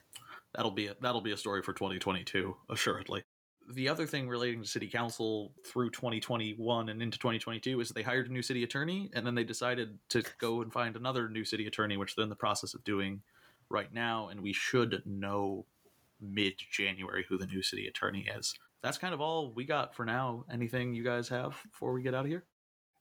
That'll 0.53 0.71
be 0.71 0.87
a, 0.87 0.95
that'll 1.01 1.21
be 1.21 1.33
a 1.33 1.37
story 1.37 1.61
for 1.61 1.73
2022, 1.73 2.55
assuredly. 2.69 3.23
The 3.73 3.89
other 3.89 4.05
thing 4.05 4.29
relating 4.29 4.61
to 4.61 4.67
city 4.67 4.87
council 4.87 5.53
through 5.65 5.89
2021 5.89 6.89
and 6.89 7.01
into 7.01 7.17
2022 7.17 7.81
is 7.81 7.89
they 7.89 8.03
hired 8.03 8.29
a 8.29 8.31
new 8.31 8.43
city 8.43 8.63
attorney, 8.63 9.09
and 9.13 9.25
then 9.25 9.35
they 9.35 9.43
decided 9.43 9.97
to 10.09 10.23
go 10.37 10.61
and 10.61 10.71
find 10.71 10.95
another 10.95 11.27
new 11.27 11.43
city 11.43 11.65
attorney, 11.65 11.97
which 11.97 12.15
they're 12.15 12.23
in 12.23 12.29
the 12.29 12.35
process 12.35 12.73
of 12.73 12.83
doing 12.83 13.21
right 13.69 13.93
now, 13.93 14.29
and 14.29 14.41
we 14.41 14.53
should 14.53 15.01
know 15.05 15.65
mid 16.21 16.53
January 16.71 17.25
who 17.27 17.37
the 17.37 17.47
new 17.47 17.61
city 17.61 17.87
attorney 17.87 18.27
is. 18.37 18.55
That's 18.81 18.97
kind 18.97 19.13
of 19.13 19.21
all 19.21 19.51
we 19.51 19.65
got 19.65 19.95
for 19.95 20.05
now. 20.05 20.45
Anything 20.51 20.93
you 20.93 21.03
guys 21.03 21.29
have 21.29 21.55
before 21.71 21.93
we 21.93 22.03
get 22.03 22.13
out 22.13 22.25
of 22.25 22.31
here? 22.31 22.43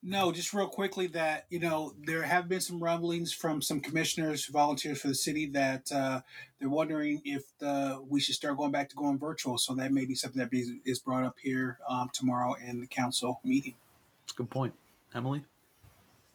No, 0.06 0.32
just 0.32 0.52
real 0.52 0.68
quickly 0.68 1.06
that 1.08 1.46
you 1.48 1.58
know 1.58 1.94
there 2.04 2.22
have 2.22 2.46
been 2.46 2.60
some 2.60 2.78
rumblings 2.78 3.32
from 3.32 3.62
some 3.62 3.80
commissioners, 3.80 4.46
volunteers 4.46 5.00
for 5.00 5.08
the 5.08 5.14
city 5.14 5.46
that 5.46 5.90
uh, 5.90 6.20
they're 6.58 6.68
wondering 6.68 7.22
if 7.24 7.44
the, 7.58 8.02
we 8.06 8.20
should 8.20 8.34
start 8.34 8.58
going 8.58 8.70
back 8.70 8.90
to 8.90 8.96
going 8.96 9.18
virtual. 9.18 9.56
So 9.56 9.74
that 9.76 9.92
may 9.92 10.04
be 10.04 10.14
something 10.14 10.40
that 10.40 10.50
is 10.84 10.98
brought 10.98 11.24
up 11.24 11.36
here 11.42 11.78
um, 11.88 12.10
tomorrow 12.12 12.54
in 12.66 12.80
the 12.80 12.86
council 12.86 13.40
meeting. 13.44 13.74
That's 14.22 14.34
a 14.34 14.36
good 14.36 14.50
point, 14.50 14.74
Emily. 15.14 15.44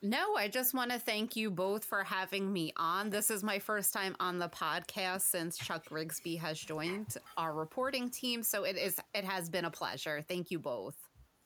No, 0.01 0.35
I 0.37 0.47
just 0.47 0.73
want 0.73 0.91
to 0.91 0.99
thank 0.99 1.35
you 1.35 1.51
both 1.51 1.83
for 1.83 2.03
having 2.03 2.51
me 2.53 2.71
on. 2.77 3.09
This 3.09 3.29
is 3.29 3.43
my 3.43 3.59
first 3.59 3.93
time 3.93 4.15
on 4.19 4.39
the 4.39 4.47
podcast 4.47 5.21
since 5.21 5.57
Chuck 5.57 5.85
Grigsby 5.89 6.37
has 6.37 6.57
joined 6.57 7.15
our 7.35 7.53
reporting 7.53 8.09
team, 8.09 8.41
so 8.41 8.63
it 8.63 8.77
is 8.77 8.97
it 9.13 9.25
has 9.25 9.49
been 9.49 9.65
a 9.65 9.71
pleasure. 9.71 10.23
Thank 10.25 10.51
you 10.51 10.59
both. 10.59 10.95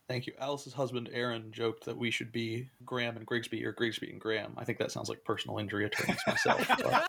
Thank 0.07 0.27
you. 0.27 0.33
Alice's 0.37 0.73
husband 0.73 1.09
Aaron 1.11 1.51
joked 1.51 1.85
that 1.85 1.97
we 1.97 2.11
should 2.11 2.31
be 2.31 2.69
Graham 2.85 3.17
and 3.17 3.25
Grigsby 3.25 3.65
or 3.65 3.71
Grigsby 3.71 4.11
and 4.11 4.21
Graham. 4.21 4.53
I 4.55 4.65
think 4.65 4.77
that 4.77 4.91
sounds 4.91 5.09
like 5.09 5.23
personal 5.23 5.57
injury 5.57 5.85
attorneys 5.85 6.19
myself. 6.27 6.69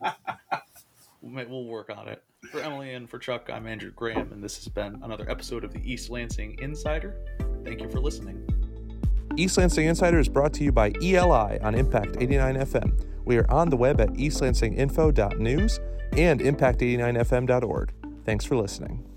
we'll 1.22 1.66
work 1.66 1.96
on 1.96 2.08
it. 2.08 2.24
For 2.50 2.60
Emily 2.60 2.94
and 2.94 3.08
for 3.08 3.20
Chuck, 3.20 3.48
I'm 3.52 3.68
Andrew 3.68 3.92
Graham, 3.92 4.32
and 4.32 4.42
this 4.42 4.56
has 4.56 4.66
been 4.66 5.00
another 5.04 5.30
episode 5.30 5.62
of 5.62 5.72
the 5.72 5.80
East 5.88 6.10
Lansing 6.10 6.58
Insider. 6.60 7.14
Thank 7.64 7.80
you 7.80 7.88
for 7.88 8.00
listening. 8.00 8.61
East 9.36 9.56
Lansing 9.56 9.86
Insider 9.86 10.18
is 10.18 10.28
brought 10.28 10.52
to 10.54 10.64
you 10.64 10.72
by 10.72 10.92
ELI 11.02 11.58
on 11.60 11.74
Impact 11.74 12.16
89 12.20 12.56
FM. 12.56 13.04
We 13.24 13.38
are 13.38 13.50
on 13.50 13.70
the 13.70 13.76
web 13.76 14.00
at 14.00 14.10
eastlansinginfo.news 14.10 15.80
and 16.16 16.40
impact89fm.org. 16.40 17.92
Thanks 18.24 18.44
for 18.44 18.56
listening. 18.56 19.11